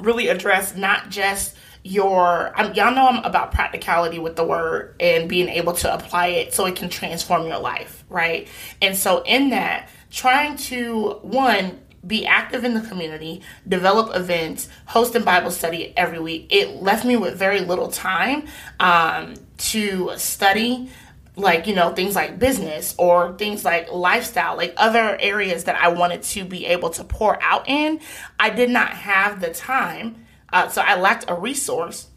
really 0.00 0.26
address 0.26 0.74
not 0.74 1.10
just 1.10 1.56
your 1.84 2.52
I'm, 2.56 2.74
y'all 2.74 2.94
know 2.94 3.08
I'm 3.08 3.24
about 3.24 3.52
practicality 3.52 4.18
with 4.18 4.36
the 4.36 4.44
word 4.44 4.94
and 5.00 5.28
being 5.28 5.48
able 5.48 5.72
to 5.74 5.92
apply 5.92 6.28
it 6.28 6.54
so 6.54 6.66
it 6.66 6.76
can 6.76 6.88
transform 6.88 7.46
your 7.46 7.58
life, 7.58 8.04
right? 8.08 8.48
And 8.80 8.96
so 8.96 9.22
in 9.24 9.50
that, 9.50 9.88
trying 10.10 10.56
to 10.56 11.18
one 11.22 11.80
be 12.06 12.26
active 12.26 12.64
in 12.64 12.74
the 12.74 12.80
community, 12.80 13.42
develop 13.66 14.14
events, 14.14 14.68
hosting 14.86 15.22
Bible 15.22 15.50
study 15.50 15.96
every 15.96 16.18
week. 16.18 16.48
It 16.50 16.82
left 16.82 17.04
me 17.04 17.16
with 17.16 17.36
very 17.36 17.60
little 17.60 17.88
time 17.88 18.46
um, 18.80 19.34
to 19.58 20.12
study 20.16 20.90
like 21.34 21.66
you 21.66 21.74
know 21.74 21.94
things 21.94 22.14
like 22.14 22.38
business 22.38 22.94
or 22.98 23.32
things 23.38 23.64
like 23.64 23.90
lifestyle 23.90 24.54
like 24.54 24.74
other 24.76 25.16
areas 25.18 25.64
that 25.64 25.74
i 25.76 25.88
wanted 25.88 26.22
to 26.22 26.44
be 26.44 26.66
able 26.66 26.90
to 26.90 27.02
pour 27.04 27.42
out 27.42 27.66
in 27.66 27.98
i 28.38 28.50
did 28.50 28.68
not 28.68 28.90
have 28.90 29.40
the 29.40 29.48
time 29.48 30.21
uh, 30.52 30.68
so 30.68 30.82
I 30.82 30.98
lacked 30.98 31.24
a 31.28 31.34
resource 31.34 32.08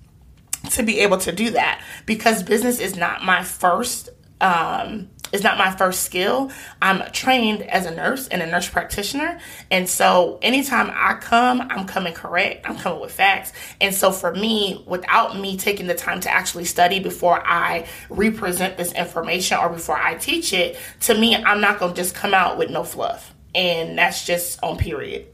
to 0.71 0.83
be 0.83 0.99
able 0.99 1.17
to 1.19 1.31
do 1.31 1.51
that 1.51 1.81
because 2.05 2.43
business 2.43 2.79
is 2.79 2.95
not 2.95 3.23
my 3.23 3.43
first 3.43 4.09
um, 4.41 5.09
is 5.31 5.43
not 5.43 5.57
my 5.57 5.71
first 5.71 6.03
skill. 6.03 6.51
I'm 6.81 7.11
trained 7.11 7.61
as 7.63 7.85
a 7.85 7.93
nurse 7.93 8.27
and 8.27 8.41
a 8.41 8.45
nurse 8.45 8.69
practitioner. 8.69 9.39
And 9.71 9.87
so 9.87 10.39
anytime 10.41 10.91
I 10.93 11.15
come, 11.15 11.61
I'm 11.61 11.85
coming 11.85 12.13
correct. 12.13 12.67
I'm 12.67 12.77
coming 12.77 13.01
with 13.01 13.11
facts. 13.11 13.51
And 13.81 13.93
so 13.93 14.11
for 14.11 14.33
me, 14.33 14.83
without 14.87 15.37
me 15.37 15.57
taking 15.57 15.87
the 15.87 15.95
time 15.95 16.19
to 16.21 16.31
actually 16.31 16.65
study 16.65 16.99
before 16.99 17.41
I 17.45 17.87
represent 18.09 18.77
this 18.77 18.93
information 18.93 19.57
or 19.57 19.69
before 19.69 19.97
I 19.97 20.15
teach 20.15 20.53
it, 20.53 20.77
to 21.01 21.15
me, 21.15 21.35
I'm 21.35 21.61
not 21.61 21.79
going 21.79 21.93
to 21.93 22.01
just 22.01 22.15
come 22.15 22.33
out 22.33 22.57
with 22.57 22.69
no 22.69 22.83
fluff. 22.83 23.33
And 23.53 23.97
that's 23.97 24.25
just 24.25 24.61
on 24.63 24.77
period. 24.77 25.27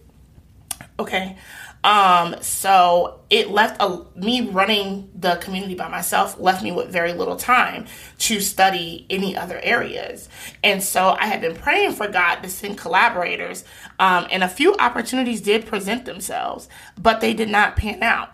Okay. 0.99 1.37
Um, 1.83 2.35
so 2.41 3.21
it 3.29 3.49
left 3.49 3.81
a, 3.81 4.03
me 4.15 4.41
running 4.41 5.09
the 5.15 5.37
community 5.37 5.73
by 5.73 5.87
myself 5.87 6.39
left 6.39 6.63
me 6.63 6.71
with 6.71 6.91
very 6.91 7.13
little 7.13 7.35
time 7.35 7.87
to 8.19 8.39
study 8.39 9.05
any 9.09 9.35
other 9.35 9.59
areas. 9.63 10.29
And 10.63 10.83
so 10.83 11.15
I 11.19 11.25
had 11.25 11.41
been 11.41 11.55
praying 11.55 11.93
for 11.93 12.07
God 12.07 12.41
to 12.41 12.49
send 12.49 12.77
collaborators, 12.77 13.63
um, 13.99 14.27
and 14.31 14.43
a 14.43 14.47
few 14.47 14.75
opportunities 14.75 15.41
did 15.41 15.65
present 15.65 16.05
themselves, 16.05 16.69
but 16.97 17.21
they 17.21 17.33
did 17.33 17.49
not 17.49 17.75
pan 17.75 18.03
out 18.03 18.29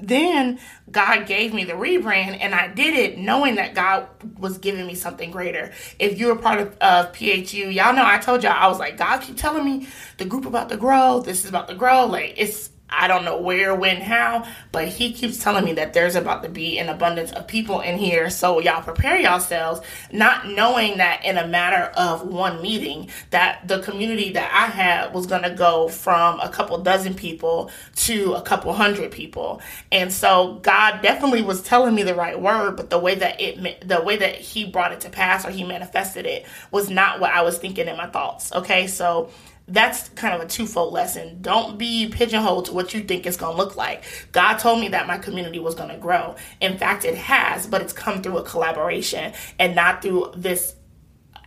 then 0.00 0.58
God 0.90 1.26
gave 1.26 1.52
me 1.52 1.64
the 1.64 1.72
rebrand 1.72 2.38
and 2.40 2.54
I 2.54 2.68
did 2.68 2.94
it 2.94 3.18
knowing 3.18 3.56
that 3.56 3.74
God 3.74 4.06
was 4.38 4.58
giving 4.58 4.86
me 4.86 4.94
something 4.94 5.30
greater. 5.30 5.72
If 5.98 6.18
you're 6.18 6.32
a 6.32 6.38
part 6.38 6.60
of, 6.60 6.76
of 6.78 7.12
PHU, 7.16 7.68
y'all 7.68 7.94
know 7.94 8.04
I 8.04 8.18
told 8.18 8.42
y'all 8.42 8.52
I 8.52 8.68
was 8.68 8.78
like, 8.78 8.96
God 8.96 9.20
keep 9.20 9.36
telling 9.36 9.64
me 9.64 9.88
the 10.18 10.24
group 10.24 10.46
about 10.46 10.68
to 10.68 10.76
grow, 10.76 11.20
this 11.20 11.44
is 11.44 11.50
about 11.50 11.68
to 11.68 11.74
grow. 11.74 12.06
Like 12.06 12.34
it's 12.36 12.70
I 12.90 13.06
don't 13.08 13.24
know 13.24 13.38
where, 13.40 13.74
when, 13.74 14.00
how, 14.00 14.46
but 14.72 14.88
he 14.88 15.12
keeps 15.12 15.42
telling 15.42 15.64
me 15.64 15.74
that 15.74 15.92
there's 15.92 16.16
about 16.16 16.42
to 16.42 16.48
be 16.48 16.78
an 16.78 16.88
abundance 16.88 17.32
of 17.32 17.46
people 17.46 17.80
in 17.80 17.98
here. 17.98 18.30
So 18.30 18.60
y'all 18.60 18.82
prepare 18.82 19.18
yourselves, 19.18 19.80
not 20.10 20.48
knowing 20.48 20.98
that 20.98 21.24
in 21.24 21.36
a 21.36 21.46
matter 21.46 21.92
of 21.96 22.26
one 22.26 22.62
meeting, 22.62 23.10
that 23.30 23.66
the 23.66 23.80
community 23.80 24.32
that 24.32 24.50
I 24.52 24.70
had 24.70 25.12
was 25.12 25.26
going 25.26 25.42
to 25.42 25.50
go 25.50 25.88
from 25.88 26.40
a 26.40 26.48
couple 26.48 26.78
dozen 26.78 27.14
people 27.14 27.70
to 27.96 28.34
a 28.34 28.42
couple 28.42 28.72
hundred 28.72 29.10
people. 29.10 29.60
And 29.92 30.12
so 30.12 30.60
God 30.62 31.02
definitely 31.02 31.42
was 31.42 31.62
telling 31.62 31.94
me 31.94 32.02
the 32.02 32.14
right 32.14 32.40
word, 32.40 32.76
but 32.76 32.90
the 32.90 32.98
way 32.98 33.14
that 33.16 33.40
it, 33.40 33.86
the 33.86 34.02
way 34.02 34.16
that 34.16 34.36
he 34.36 34.64
brought 34.64 34.92
it 34.92 35.00
to 35.00 35.10
pass 35.10 35.44
or 35.44 35.50
he 35.50 35.64
manifested 35.64 36.26
it 36.26 36.46
was 36.70 36.88
not 36.88 37.20
what 37.20 37.32
I 37.32 37.42
was 37.42 37.58
thinking 37.58 37.88
in 37.88 37.96
my 37.96 38.06
thoughts. 38.06 38.52
Okay. 38.52 38.86
So 38.86 39.30
that's 39.68 40.08
kind 40.10 40.34
of 40.34 40.40
a 40.40 40.46
twofold 40.46 40.92
lesson. 40.92 41.38
Don't 41.42 41.78
be 41.78 42.08
pigeonholed 42.08 42.66
to 42.66 42.72
what 42.72 42.94
you 42.94 43.02
think 43.02 43.26
it's 43.26 43.36
going 43.36 43.54
to 43.54 43.62
look 43.62 43.76
like. 43.76 44.04
God 44.32 44.56
told 44.56 44.80
me 44.80 44.88
that 44.88 45.06
my 45.06 45.18
community 45.18 45.58
was 45.58 45.74
going 45.74 45.90
to 45.90 45.98
grow. 45.98 46.36
In 46.60 46.78
fact, 46.78 47.04
it 47.04 47.16
has, 47.16 47.66
but 47.66 47.82
it's 47.82 47.92
come 47.92 48.22
through 48.22 48.38
a 48.38 48.42
collaboration 48.42 49.34
and 49.58 49.74
not 49.74 50.00
through 50.00 50.32
this 50.34 50.74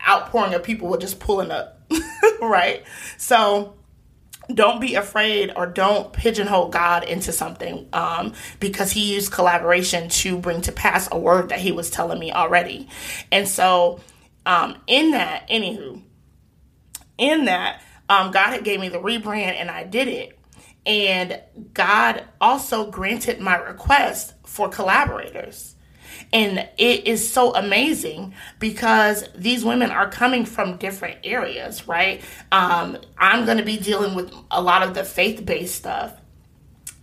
outpouring 0.08 0.54
of 0.54 0.64
people 0.64 0.88
with 0.88 1.02
just 1.02 1.20
pulling 1.20 1.52
up, 1.52 1.82
right? 2.42 2.84
So, 3.18 3.76
don't 4.54 4.82
be 4.82 4.96
afraid 4.96 5.52
or 5.56 5.66
don't 5.66 6.12
pigeonhole 6.12 6.70
God 6.70 7.04
into 7.04 7.32
something 7.32 7.88
um, 7.94 8.34
because 8.60 8.92
He 8.92 9.14
used 9.14 9.32
collaboration 9.32 10.10
to 10.10 10.38
bring 10.38 10.62
to 10.62 10.72
pass 10.72 11.08
a 11.12 11.18
word 11.18 11.50
that 11.50 11.60
He 11.60 11.72
was 11.72 11.90
telling 11.90 12.20
me 12.20 12.32
already. 12.32 12.88
And 13.32 13.48
so, 13.48 14.00
um, 14.46 14.78
in 14.88 15.12
that, 15.12 15.48
anywho, 15.50 16.02
in 17.18 17.46
that, 17.46 17.82
um, 18.12 18.32
God 18.32 18.52
had 18.52 18.66
gave 18.66 18.82
me 18.82 18.90
the 18.90 19.00
rebrand 19.00 19.56
and 19.56 19.72
I 19.72 19.86
did 19.86 20.10
it. 20.10 20.38
And 20.86 21.40
God 21.74 22.26
also 22.42 22.92
granted 22.92 23.40
my 23.40 23.56
request 23.56 24.34
for 24.46 24.68
collaborators. 24.68 25.76
And 26.34 26.68
it 26.78 27.08
is 27.08 27.32
so 27.32 27.56
amazing 27.56 28.34
because 28.60 29.24
these 29.34 29.64
women 29.64 29.92
are 29.92 30.10
coming 30.10 30.44
from 30.44 30.76
different 30.76 31.20
areas, 31.24 31.88
right? 31.88 32.22
Um, 32.52 32.98
I'm 33.18 33.46
going 33.46 33.60
to 33.60 33.64
be 33.64 33.78
dealing 33.78 34.14
with 34.14 34.34
a 34.50 34.62
lot 34.62 34.84
of 34.84 34.94
the 34.94 35.06
faith 35.06 35.46
based 35.46 35.76
stuff. 35.76 36.14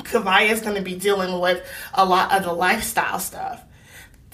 Kavaya 0.01 0.51
is 0.51 0.61
going 0.61 0.77
to 0.77 0.83
be 0.83 0.95
dealing 0.95 1.41
with 1.41 1.67
a 1.95 2.05
lot 2.05 2.37
of 2.37 2.45
the 2.45 2.53
lifestyle 2.53 3.19
stuff. 3.19 3.63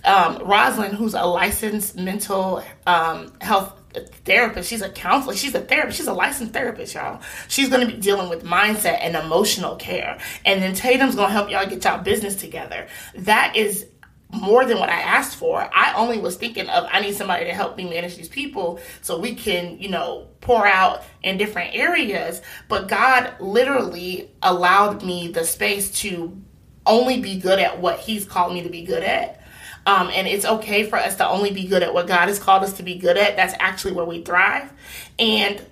Um, 0.05 0.39
Rosalind, 0.45 0.95
who's 0.95 1.15
a 1.15 1.23
licensed 1.23 1.97
mental 1.97 2.65
um, 2.85 3.33
health 3.41 3.73
therapist. 4.01 4.69
She's 4.69 4.83
a 4.83 4.89
counselor. 4.89 5.35
She's 5.35 5.55
a 5.55 5.61
therapist. 5.61 5.99
She's 5.99 6.07
a 6.07 6.13
licensed 6.13 6.53
therapist, 6.53 6.95
y'all. 6.95 7.21
She's 7.49 7.69
going 7.69 7.87
to 7.87 7.95
be 7.95 8.01
dealing 8.01 8.29
with 8.29 8.45
mindset 8.45 8.99
and 9.01 9.17
emotional 9.17 9.77
care. 9.77 10.19
And 10.45 10.63
then 10.63 10.75
Tatum's 10.75 11.15
going 11.15 11.29
to 11.29 11.33
help 11.33 11.51
y'all 11.51 11.67
get 11.67 11.85
y'all 11.85 12.03
business 12.03 12.37
together. 12.37 12.87
That 13.15 13.57
is 13.57 13.87
more 14.35 14.65
than 14.65 14.79
what 14.79 14.89
I 14.89 15.01
asked 15.01 15.37
for. 15.37 15.69
I 15.73 15.95
only 15.95 16.19
was 16.19 16.37
thinking 16.37 16.69
of 16.69 16.89
I 16.91 17.01
need 17.01 17.15
somebody 17.15 17.45
to 17.47 17.53
help 17.53 17.77
me 17.77 17.89
manage 17.89 18.17
these 18.17 18.29
people 18.29 18.81
so 19.01 19.19
we 19.19 19.35
can, 19.35 19.79
you 19.79 19.89
know, 19.89 20.29
pour 20.41 20.67
out 20.67 21.03
in 21.23 21.39
different 21.39 21.75
areas. 21.75 22.43
But 22.69 22.89
God 22.89 23.35
literally 23.41 24.31
allowed 24.43 25.03
me 25.03 25.29
the 25.29 25.45
space 25.45 25.91
to 26.01 26.37
only 26.87 27.21
be 27.21 27.39
good 27.39 27.59
at 27.59 27.81
what 27.81 28.01
He's 28.01 28.25
called 28.25 28.53
me 28.53 28.63
to 28.63 28.69
be 28.69 28.85
good 28.85 29.03
at. 29.03 29.41
Um, 29.87 30.11
and 30.13 30.27
it's 30.27 30.45
okay 30.45 30.85
for 30.85 30.97
us 30.97 31.17
to 31.17 31.29
only 31.29 31.51
be 31.51 31.67
good 31.67 31.83
at 31.83 31.93
what 31.93 32.07
God 32.07 32.29
has 32.29 32.39
called 32.39 32.63
us 32.65 32.73
to 32.75 32.83
be 32.83 32.97
good 32.97 33.17
at. 33.17 33.37
That's 33.37 33.55
actually 33.59 33.93
where 33.93 34.07
we 34.07 34.23
thrive. 34.23 34.73
And 35.19 35.65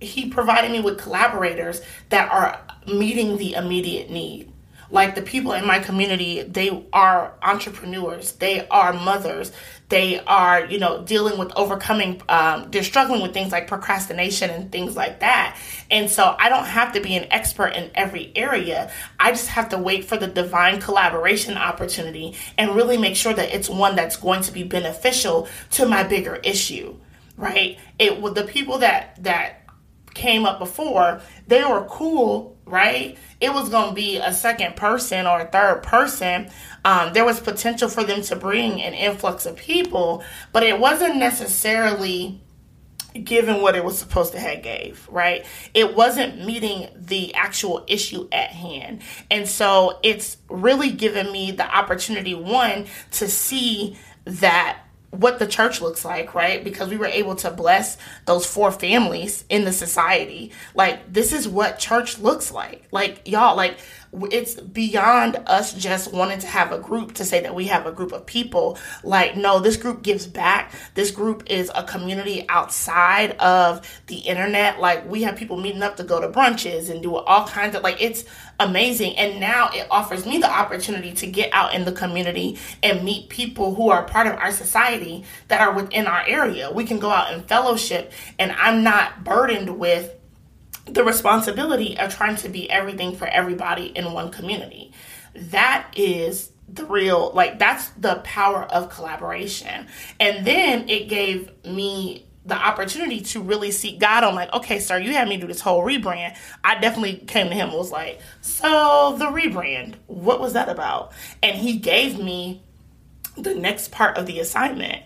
He 0.00 0.28
provided 0.28 0.72
me 0.72 0.80
with 0.80 0.98
collaborators 0.98 1.82
that 2.08 2.30
are 2.30 2.60
meeting 2.86 3.36
the 3.36 3.54
immediate 3.54 4.10
need 4.10 4.49
like 4.90 5.14
the 5.14 5.22
people 5.22 5.52
in 5.52 5.66
my 5.66 5.78
community 5.78 6.42
they 6.42 6.86
are 6.92 7.34
entrepreneurs. 7.42 8.32
They 8.32 8.66
are 8.68 8.92
mothers. 8.92 9.52
They 9.88 10.20
are 10.20 10.64
you 10.64 10.78
know 10.78 11.02
dealing 11.02 11.38
with 11.38 11.52
overcoming 11.56 12.22
um, 12.28 12.70
they're 12.70 12.82
struggling 12.82 13.22
with 13.22 13.32
things 13.32 13.52
like 13.52 13.66
procrastination 13.66 14.50
and 14.50 14.70
things 14.70 14.96
like 14.96 15.20
that. 15.20 15.58
And 15.90 16.08
so 16.08 16.36
i 16.38 16.48
don't 16.48 16.66
have 16.66 16.92
to 16.92 17.00
be 17.00 17.16
an 17.16 17.26
expert 17.30 17.68
in 17.68 17.90
every 17.94 18.32
area. 18.34 18.90
I 19.18 19.32
just 19.32 19.48
have 19.48 19.68
to 19.70 19.78
wait 19.78 20.04
for 20.04 20.16
the 20.16 20.26
divine 20.26 20.80
collaboration 20.80 21.56
opportunity 21.56 22.36
and 22.58 22.74
really 22.74 22.96
make 22.96 23.16
sure 23.16 23.34
that 23.34 23.54
it's 23.54 23.68
one 23.68 23.96
that's 23.96 24.16
going 24.16 24.42
to 24.42 24.52
be 24.52 24.62
beneficial 24.62 25.48
to 25.72 25.86
my 25.86 26.02
bigger 26.02 26.36
issue 26.36 26.96
right? 27.40 27.78
It 27.98 28.20
with 28.20 28.34
the 28.34 28.44
people 28.44 28.78
that 28.78 29.22
that 29.24 29.56
came 30.14 30.44
up 30.44 30.58
before 30.58 31.20
they 31.46 31.64
were 31.64 31.84
cool 31.84 32.56
right? 32.70 33.18
It 33.40 33.52
was 33.52 33.68
going 33.68 33.88
to 33.88 33.94
be 33.94 34.16
a 34.16 34.32
second 34.32 34.76
person 34.76 35.26
or 35.26 35.40
a 35.40 35.46
third 35.46 35.82
person. 35.82 36.50
Um, 36.84 37.12
there 37.12 37.24
was 37.24 37.40
potential 37.40 37.88
for 37.88 38.04
them 38.04 38.22
to 38.22 38.36
bring 38.36 38.80
an 38.80 38.94
influx 38.94 39.46
of 39.46 39.56
people, 39.56 40.22
but 40.52 40.62
it 40.62 40.78
wasn't 40.78 41.16
necessarily 41.16 42.40
given 43.24 43.60
what 43.60 43.74
it 43.74 43.84
was 43.84 43.98
supposed 43.98 44.32
to 44.32 44.38
have 44.38 44.62
gave 44.62 45.08
right 45.10 45.44
it 45.74 45.96
wasn't 45.96 46.44
meeting 46.44 46.88
the 46.94 47.34
actual 47.34 47.84
issue 47.88 48.28
at 48.30 48.50
hand 48.50 49.02
and 49.30 49.48
so 49.48 49.98
it's 50.04 50.36
really 50.48 50.92
given 50.92 51.32
me 51.32 51.50
the 51.50 51.76
opportunity 51.76 52.34
one 52.34 52.86
to 53.10 53.28
see 53.28 53.98
that 54.24 54.78
what 55.10 55.38
the 55.38 55.46
church 55.46 55.80
looks 55.80 56.04
like, 56.04 56.34
right? 56.34 56.62
Because 56.62 56.88
we 56.88 56.96
were 56.96 57.06
able 57.06 57.34
to 57.36 57.50
bless 57.50 57.98
those 58.26 58.46
four 58.46 58.70
families 58.70 59.44
in 59.48 59.64
the 59.64 59.72
society. 59.72 60.52
Like, 60.74 61.12
this 61.12 61.32
is 61.32 61.48
what 61.48 61.78
church 61.78 62.18
looks 62.18 62.52
like. 62.52 62.86
Like, 62.92 63.26
y'all, 63.26 63.56
like, 63.56 63.76
it's 64.12 64.54
beyond 64.54 65.36
us 65.46 65.72
just 65.72 66.12
wanting 66.12 66.40
to 66.40 66.46
have 66.46 66.72
a 66.72 66.78
group 66.78 67.14
to 67.14 67.24
say 67.24 67.40
that 67.40 67.54
we 67.54 67.66
have 67.68 67.86
a 67.86 67.92
group 67.92 68.12
of 68.12 68.26
people. 68.26 68.76
Like, 69.04 69.36
no, 69.36 69.60
this 69.60 69.76
group 69.76 70.02
gives 70.02 70.26
back. 70.26 70.72
This 70.94 71.10
group 71.10 71.44
is 71.46 71.70
a 71.74 71.84
community 71.84 72.44
outside 72.48 73.32
of 73.38 73.88
the 74.08 74.16
internet. 74.16 74.80
Like, 74.80 75.08
we 75.08 75.22
have 75.22 75.36
people 75.36 75.56
meeting 75.56 75.82
up 75.82 75.96
to 75.96 76.04
go 76.04 76.20
to 76.20 76.28
brunches 76.28 76.90
and 76.90 77.02
do 77.02 77.14
all 77.14 77.46
kinds 77.46 77.76
of, 77.76 77.82
like, 77.82 78.02
it's 78.02 78.24
amazing. 78.58 79.16
And 79.16 79.38
now 79.38 79.70
it 79.72 79.86
offers 79.90 80.26
me 80.26 80.38
the 80.38 80.50
opportunity 80.50 81.12
to 81.12 81.26
get 81.26 81.52
out 81.52 81.74
in 81.74 81.84
the 81.84 81.92
community 81.92 82.58
and 82.82 83.04
meet 83.04 83.28
people 83.28 83.74
who 83.74 83.90
are 83.90 84.04
part 84.04 84.26
of 84.26 84.34
our 84.34 84.50
society 84.50 85.24
that 85.48 85.60
are 85.60 85.72
within 85.72 86.06
our 86.06 86.24
area. 86.26 86.70
We 86.70 86.84
can 86.84 86.98
go 86.98 87.10
out 87.10 87.32
and 87.32 87.44
fellowship, 87.44 88.12
and 88.38 88.50
I'm 88.52 88.82
not 88.82 89.22
burdened 89.22 89.78
with 89.78 90.14
the 90.90 91.04
responsibility 91.04 91.98
of 91.98 92.14
trying 92.14 92.36
to 92.36 92.48
be 92.48 92.70
everything 92.70 93.16
for 93.16 93.26
everybody 93.26 93.86
in 93.86 94.12
one 94.12 94.30
community. 94.30 94.92
That 95.34 95.92
is 95.96 96.50
the 96.68 96.84
real, 96.84 97.32
like, 97.32 97.58
that's 97.58 97.88
the 97.90 98.16
power 98.24 98.64
of 98.64 98.90
collaboration. 98.90 99.86
And 100.18 100.46
then 100.46 100.88
it 100.88 101.08
gave 101.08 101.50
me 101.64 102.26
the 102.44 102.56
opportunity 102.56 103.20
to 103.20 103.40
really 103.40 103.70
seek 103.70 104.00
God 104.00 104.24
I'm 104.24 104.34
like, 104.34 104.52
okay, 104.52 104.80
sir, 104.80 104.98
you 104.98 105.12
had 105.12 105.28
me 105.28 105.36
do 105.36 105.46
this 105.46 105.60
whole 105.60 105.82
rebrand. 105.82 106.36
I 106.64 106.80
definitely 106.80 107.18
came 107.26 107.48
to 107.48 107.54
him 107.54 107.68
and 107.68 107.78
was 107.78 107.92
like, 107.92 108.20
so 108.40 109.14
the 109.18 109.26
rebrand, 109.26 109.94
what 110.06 110.40
was 110.40 110.54
that 110.54 110.68
about? 110.68 111.12
And 111.42 111.56
he 111.56 111.76
gave 111.76 112.18
me 112.18 112.62
the 113.36 113.54
next 113.54 113.92
part 113.92 114.16
of 114.16 114.26
the 114.26 114.40
assignment. 114.40 115.02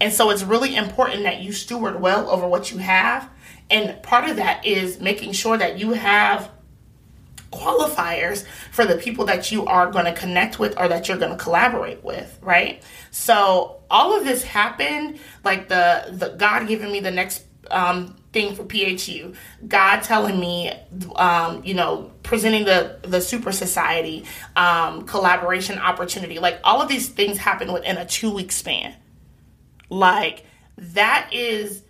And 0.00 0.12
so 0.12 0.30
it's 0.30 0.42
really 0.42 0.76
important 0.76 1.24
that 1.24 1.40
you 1.42 1.52
steward 1.52 2.00
well 2.00 2.30
over 2.30 2.46
what 2.46 2.70
you 2.70 2.78
have 2.78 3.28
and 3.70 4.02
part 4.02 4.28
of 4.28 4.36
that 4.36 4.64
is 4.64 5.00
making 5.00 5.32
sure 5.32 5.56
that 5.56 5.78
you 5.78 5.92
have 5.92 6.50
qualifiers 7.50 8.44
for 8.70 8.84
the 8.84 8.96
people 8.96 9.26
that 9.26 9.50
you 9.50 9.64
are 9.66 9.90
going 9.90 10.04
to 10.04 10.12
connect 10.12 10.58
with 10.58 10.78
or 10.78 10.88
that 10.88 11.08
you're 11.08 11.16
going 11.16 11.36
to 11.36 11.42
collaborate 11.42 12.02
with, 12.04 12.38
right? 12.42 12.82
So 13.10 13.80
all 13.90 14.16
of 14.16 14.24
this 14.24 14.42
happened 14.42 15.18
like 15.44 15.68
the 15.68 16.06
the 16.12 16.30
God 16.30 16.68
giving 16.68 16.92
me 16.92 17.00
the 17.00 17.10
next 17.10 17.44
um, 17.70 18.16
thing 18.32 18.54
for 18.54 18.64
PHU, 18.64 19.34
God 19.66 20.00
telling 20.00 20.38
me, 20.38 20.72
um, 21.16 21.64
you 21.64 21.74
know, 21.74 22.12
presenting 22.22 22.64
the 22.64 22.98
the 23.02 23.20
Super 23.20 23.52
Society 23.52 24.24
um, 24.54 25.06
collaboration 25.06 25.78
opportunity, 25.78 26.38
like 26.38 26.60
all 26.62 26.82
of 26.82 26.88
these 26.88 27.08
things 27.08 27.38
happen 27.38 27.72
within 27.72 27.96
a 27.96 28.06
two 28.06 28.32
week 28.32 28.52
span. 28.52 28.94
Like 29.88 30.44
that 30.78 31.30
is 31.32 31.82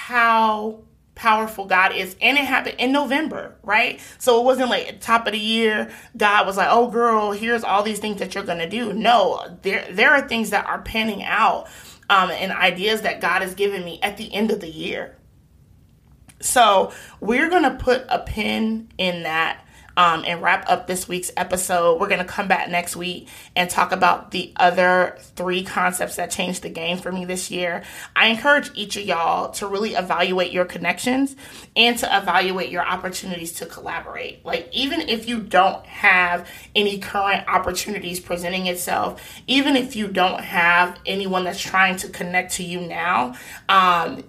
how 0.00 0.80
powerful 1.14 1.66
God 1.66 1.94
is. 1.94 2.16
And 2.22 2.38
it 2.38 2.44
happened 2.44 2.76
in 2.78 2.92
November, 2.92 3.54
right? 3.62 4.00
So 4.18 4.40
it 4.40 4.44
wasn't 4.44 4.70
like 4.70 5.00
top 5.02 5.26
of 5.26 5.34
the 5.34 5.38
year, 5.38 5.90
God 6.16 6.46
was 6.46 6.56
like, 6.56 6.68
oh 6.70 6.90
girl, 6.90 7.32
here's 7.32 7.62
all 7.62 7.82
these 7.82 7.98
things 7.98 8.18
that 8.20 8.34
you're 8.34 8.44
gonna 8.44 8.68
do. 8.68 8.94
No, 8.94 9.58
there 9.60 9.86
there 9.90 10.12
are 10.12 10.26
things 10.26 10.48
that 10.50 10.64
are 10.64 10.80
panning 10.80 11.22
out 11.22 11.68
um, 12.08 12.30
and 12.30 12.50
ideas 12.52 13.02
that 13.02 13.20
God 13.20 13.42
has 13.42 13.54
given 13.54 13.84
me 13.84 14.00
at 14.02 14.16
the 14.16 14.32
end 14.32 14.50
of 14.50 14.60
the 14.60 14.70
year. 14.70 15.16
So 16.40 16.90
we're 17.20 17.50
gonna 17.50 17.74
put 17.74 18.06
a 18.08 18.20
pin 18.20 18.88
in 18.96 19.24
that 19.24 19.66
um, 20.00 20.24
and 20.26 20.40
wrap 20.40 20.64
up 20.66 20.86
this 20.86 21.06
week's 21.06 21.30
episode. 21.36 22.00
We're 22.00 22.08
going 22.08 22.20
to 22.20 22.24
come 22.24 22.48
back 22.48 22.70
next 22.70 22.96
week 22.96 23.28
and 23.54 23.68
talk 23.68 23.92
about 23.92 24.30
the 24.30 24.50
other 24.56 25.18
three 25.36 25.62
concepts 25.62 26.16
that 26.16 26.30
changed 26.30 26.62
the 26.62 26.70
game 26.70 26.96
for 26.96 27.12
me 27.12 27.26
this 27.26 27.50
year. 27.50 27.82
I 28.16 28.28
encourage 28.28 28.70
each 28.74 28.96
of 28.96 29.02
y'all 29.04 29.50
to 29.52 29.66
really 29.66 29.92
evaluate 29.92 30.52
your 30.52 30.64
connections 30.64 31.36
and 31.76 31.98
to 31.98 32.16
evaluate 32.16 32.70
your 32.70 32.82
opportunities 32.82 33.52
to 33.54 33.66
collaborate. 33.66 34.42
Like, 34.42 34.70
even 34.72 35.02
if 35.02 35.28
you 35.28 35.38
don't 35.38 35.84
have 35.84 36.48
any 36.74 36.98
current 36.98 37.46
opportunities 37.46 38.20
presenting 38.20 38.68
itself, 38.68 39.42
even 39.46 39.76
if 39.76 39.96
you 39.96 40.08
don't 40.08 40.42
have 40.42 40.98
anyone 41.04 41.44
that's 41.44 41.60
trying 41.60 41.96
to 41.96 42.08
connect 42.08 42.54
to 42.54 42.62
you 42.62 42.80
now, 42.80 43.34
um, 43.68 44.24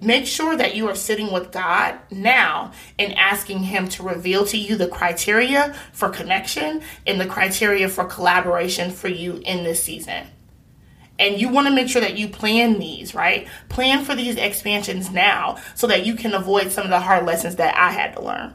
Make 0.00 0.26
sure 0.26 0.56
that 0.56 0.74
you 0.74 0.88
are 0.88 0.94
sitting 0.94 1.32
with 1.32 1.52
God 1.52 1.98
now 2.10 2.72
and 2.98 3.14
asking 3.14 3.60
Him 3.60 3.88
to 3.88 4.02
reveal 4.02 4.44
to 4.46 4.58
you 4.58 4.76
the 4.76 4.88
criteria 4.88 5.74
for 5.92 6.08
connection 6.08 6.82
and 7.06 7.20
the 7.20 7.26
criteria 7.26 7.88
for 7.88 8.04
collaboration 8.04 8.90
for 8.90 9.08
you 9.08 9.40
in 9.44 9.64
this 9.64 9.82
season. 9.82 10.26
And 11.18 11.40
you 11.40 11.48
want 11.48 11.66
to 11.66 11.72
make 11.72 11.88
sure 11.88 12.02
that 12.02 12.18
you 12.18 12.28
plan 12.28 12.78
these, 12.78 13.14
right? 13.14 13.48
Plan 13.70 14.04
for 14.04 14.14
these 14.14 14.36
expansions 14.36 15.10
now 15.10 15.56
so 15.74 15.86
that 15.86 16.04
you 16.04 16.14
can 16.14 16.34
avoid 16.34 16.72
some 16.72 16.84
of 16.84 16.90
the 16.90 17.00
hard 17.00 17.24
lessons 17.24 17.56
that 17.56 17.74
I 17.76 17.90
had 17.90 18.14
to 18.14 18.22
learn. 18.22 18.54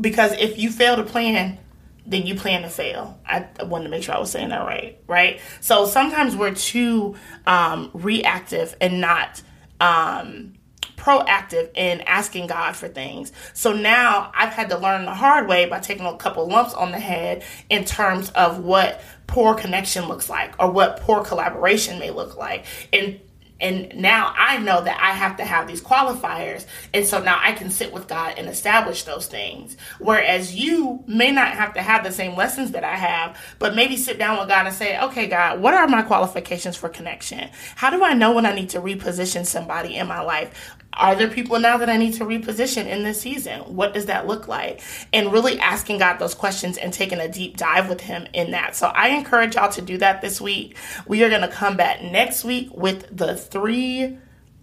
Because 0.00 0.32
if 0.34 0.56
you 0.58 0.70
fail 0.70 0.94
to 0.96 1.02
plan, 1.02 1.58
then 2.06 2.26
you 2.26 2.36
plan 2.36 2.62
to 2.62 2.68
fail. 2.68 3.18
I 3.26 3.46
wanted 3.64 3.84
to 3.84 3.90
make 3.90 4.04
sure 4.04 4.14
I 4.14 4.18
was 4.18 4.30
saying 4.30 4.50
that 4.50 4.64
right, 4.64 4.98
right? 5.08 5.40
So 5.60 5.86
sometimes 5.86 6.36
we're 6.36 6.54
too 6.54 7.16
um, 7.46 7.90
reactive 7.92 8.76
and 8.80 9.00
not 9.00 9.42
um, 9.80 10.54
proactive 10.96 11.70
in 11.74 12.00
asking 12.02 12.48
God 12.48 12.76
for 12.76 12.88
things. 12.88 13.32
So 13.54 13.72
now 13.72 14.32
I've 14.34 14.52
had 14.52 14.68
to 14.70 14.78
learn 14.78 15.04
the 15.04 15.14
hard 15.14 15.48
way 15.48 15.66
by 15.66 15.80
taking 15.80 16.06
a 16.06 16.16
couple 16.16 16.46
lumps 16.48 16.74
on 16.74 16.90
the 16.90 16.98
head 16.98 17.44
in 17.70 17.84
terms 17.84 18.30
of 18.30 18.58
what 18.58 19.00
poor 19.26 19.54
connection 19.54 20.08
looks 20.08 20.28
like 20.28 20.54
or 20.58 20.70
what 20.70 21.00
poor 21.00 21.22
collaboration 21.22 21.98
may 21.98 22.10
look 22.10 22.36
like. 22.36 22.66
And 22.92 23.20
and 23.60 23.92
now 23.96 24.34
I 24.36 24.58
know 24.58 24.82
that 24.82 25.00
I 25.00 25.12
have 25.12 25.36
to 25.38 25.44
have 25.44 25.66
these 25.66 25.82
qualifiers. 25.82 26.64
And 26.94 27.04
so 27.04 27.20
now 27.20 27.40
I 27.42 27.52
can 27.52 27.70
sit 27.70 27.92
with 27.92 28.06
God 28.06 28.34
and 28.38 28.48
establish 28.48 29.02
those 29.02 29.26
things. 29.26 29.76
Whereas 29.98 30.54
you 30.54 31.02
may 31.06 31.32
not 31.32 31.48
have 31.48 31.74
to 31.74 31.82
have 31.82 32.04
the 32.04 32.12
same 32.12 32.36
lessons 32.36 32.70
that 32.72 32.84
I 32.84 32.94
have, 32.94 33.36
but 33.58 33.74
maybe 33.74 33.96
sit 33.96 34.18
down 34.18 34.38
with 34.38 34.48
God 34.48 34.66
and 34.66 34.74
say, 34.74 35.00
okay, 35.00 35.26
God, 35.26 35.60
what 35.60 35.74
are 35.74 35.88
my 35.88 36.02
qualifications 36.02 36.76
for 36.76 36.88
connection? 36.88 37.50
How 37.74 37.90
do 37.90 38.04
I 38.04 38.14
know 38.14 38.32
when 38.32 38.46
I 38.46 38.54
need 38.54 38.70
to 38.70 38.80
reposition 38.80 39.44
somebody 39.44 39.96
in 39.96 40.06
my 40.06 40.20
life? 40.20 40.76
Are 40.98 41.14
there 41.14 41.28
people 41.28 41.58
now 41.60 41.76
that 41.78 41.88
I 41.88 41.96
need 41.96 42.14
to 42.14 42.24
reposition 42.24 42.86
in 42.86 43.04
this 43.04 43.20
season? 43.20 43.60
What 43.76 43.94
does 43.94 44.06
that 44.06 44.26
look 44.26 44.48
like? 44.48 44.82
And 45.12 45.32
really 45.32 45.58
asking 45.60 45.98
God 45.98 46.18
those 46.18 46.34
questions 46.34 46.76
and 46.76 46.92
taking 46.92 47.20
a 47.20 47.28
deep 47.28 47.56
dive 47.56 47.88
with 47.88 48.00
Him 48.00 48.26
in 48.34 48.50
that. 48.50 48.74
So 48.74 48.88
I 48.88 49.10
encourage 49.10 49.54
y'all 49.54 49.70
to 49.72 49.82
do 49.82 49.98
that 49.98 50.20
this 50.20 50.40
week. 50.40 50.76
We 51.06 51.22
are 51.22 51.30
going 51.30 51.42
to 51.42 51.48
come 51.48 51.76
back 51.76 52.02
next 52.02 52.44
week 52.44 52.68
with 52.74 53.16
the 53.16 53.36
three 53.36 54.18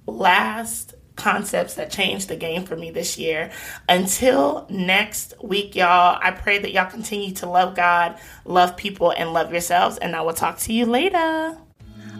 last 0.05 0.95
concepts 1.15 1.75
that 1.75 1.89
changed 1.89 2.27
the 2.27 2.35
game 2.35 2.65
for 2.65 2.75
me 2.75 2.91
this 2.91 3.17
year. 3.17 3.51
Until 3.87 4.67
next 4.69 5.33
week, 5.41 5.75
y'all, 5.75 6.19
I 6.21 6.31
pray 6.31 6.59
that 6.59 6.73
y'all 6.73 6.89
continue 6.89 7.33
to 7.35 7.47
love 7.47 7.75
God, 7.75 8.19
love 8.43 8.75
people, 8.75 9.11
and 9.11 9.33
love 9.33 9.51
yourselves. 9.51 9.97
And 9.97 10.15
I 10.15 10.21
will 10.21 10.33
talk 10.33 10.57
to 10.59 10.73
you 10.73 10.85
later. 10.85 11.57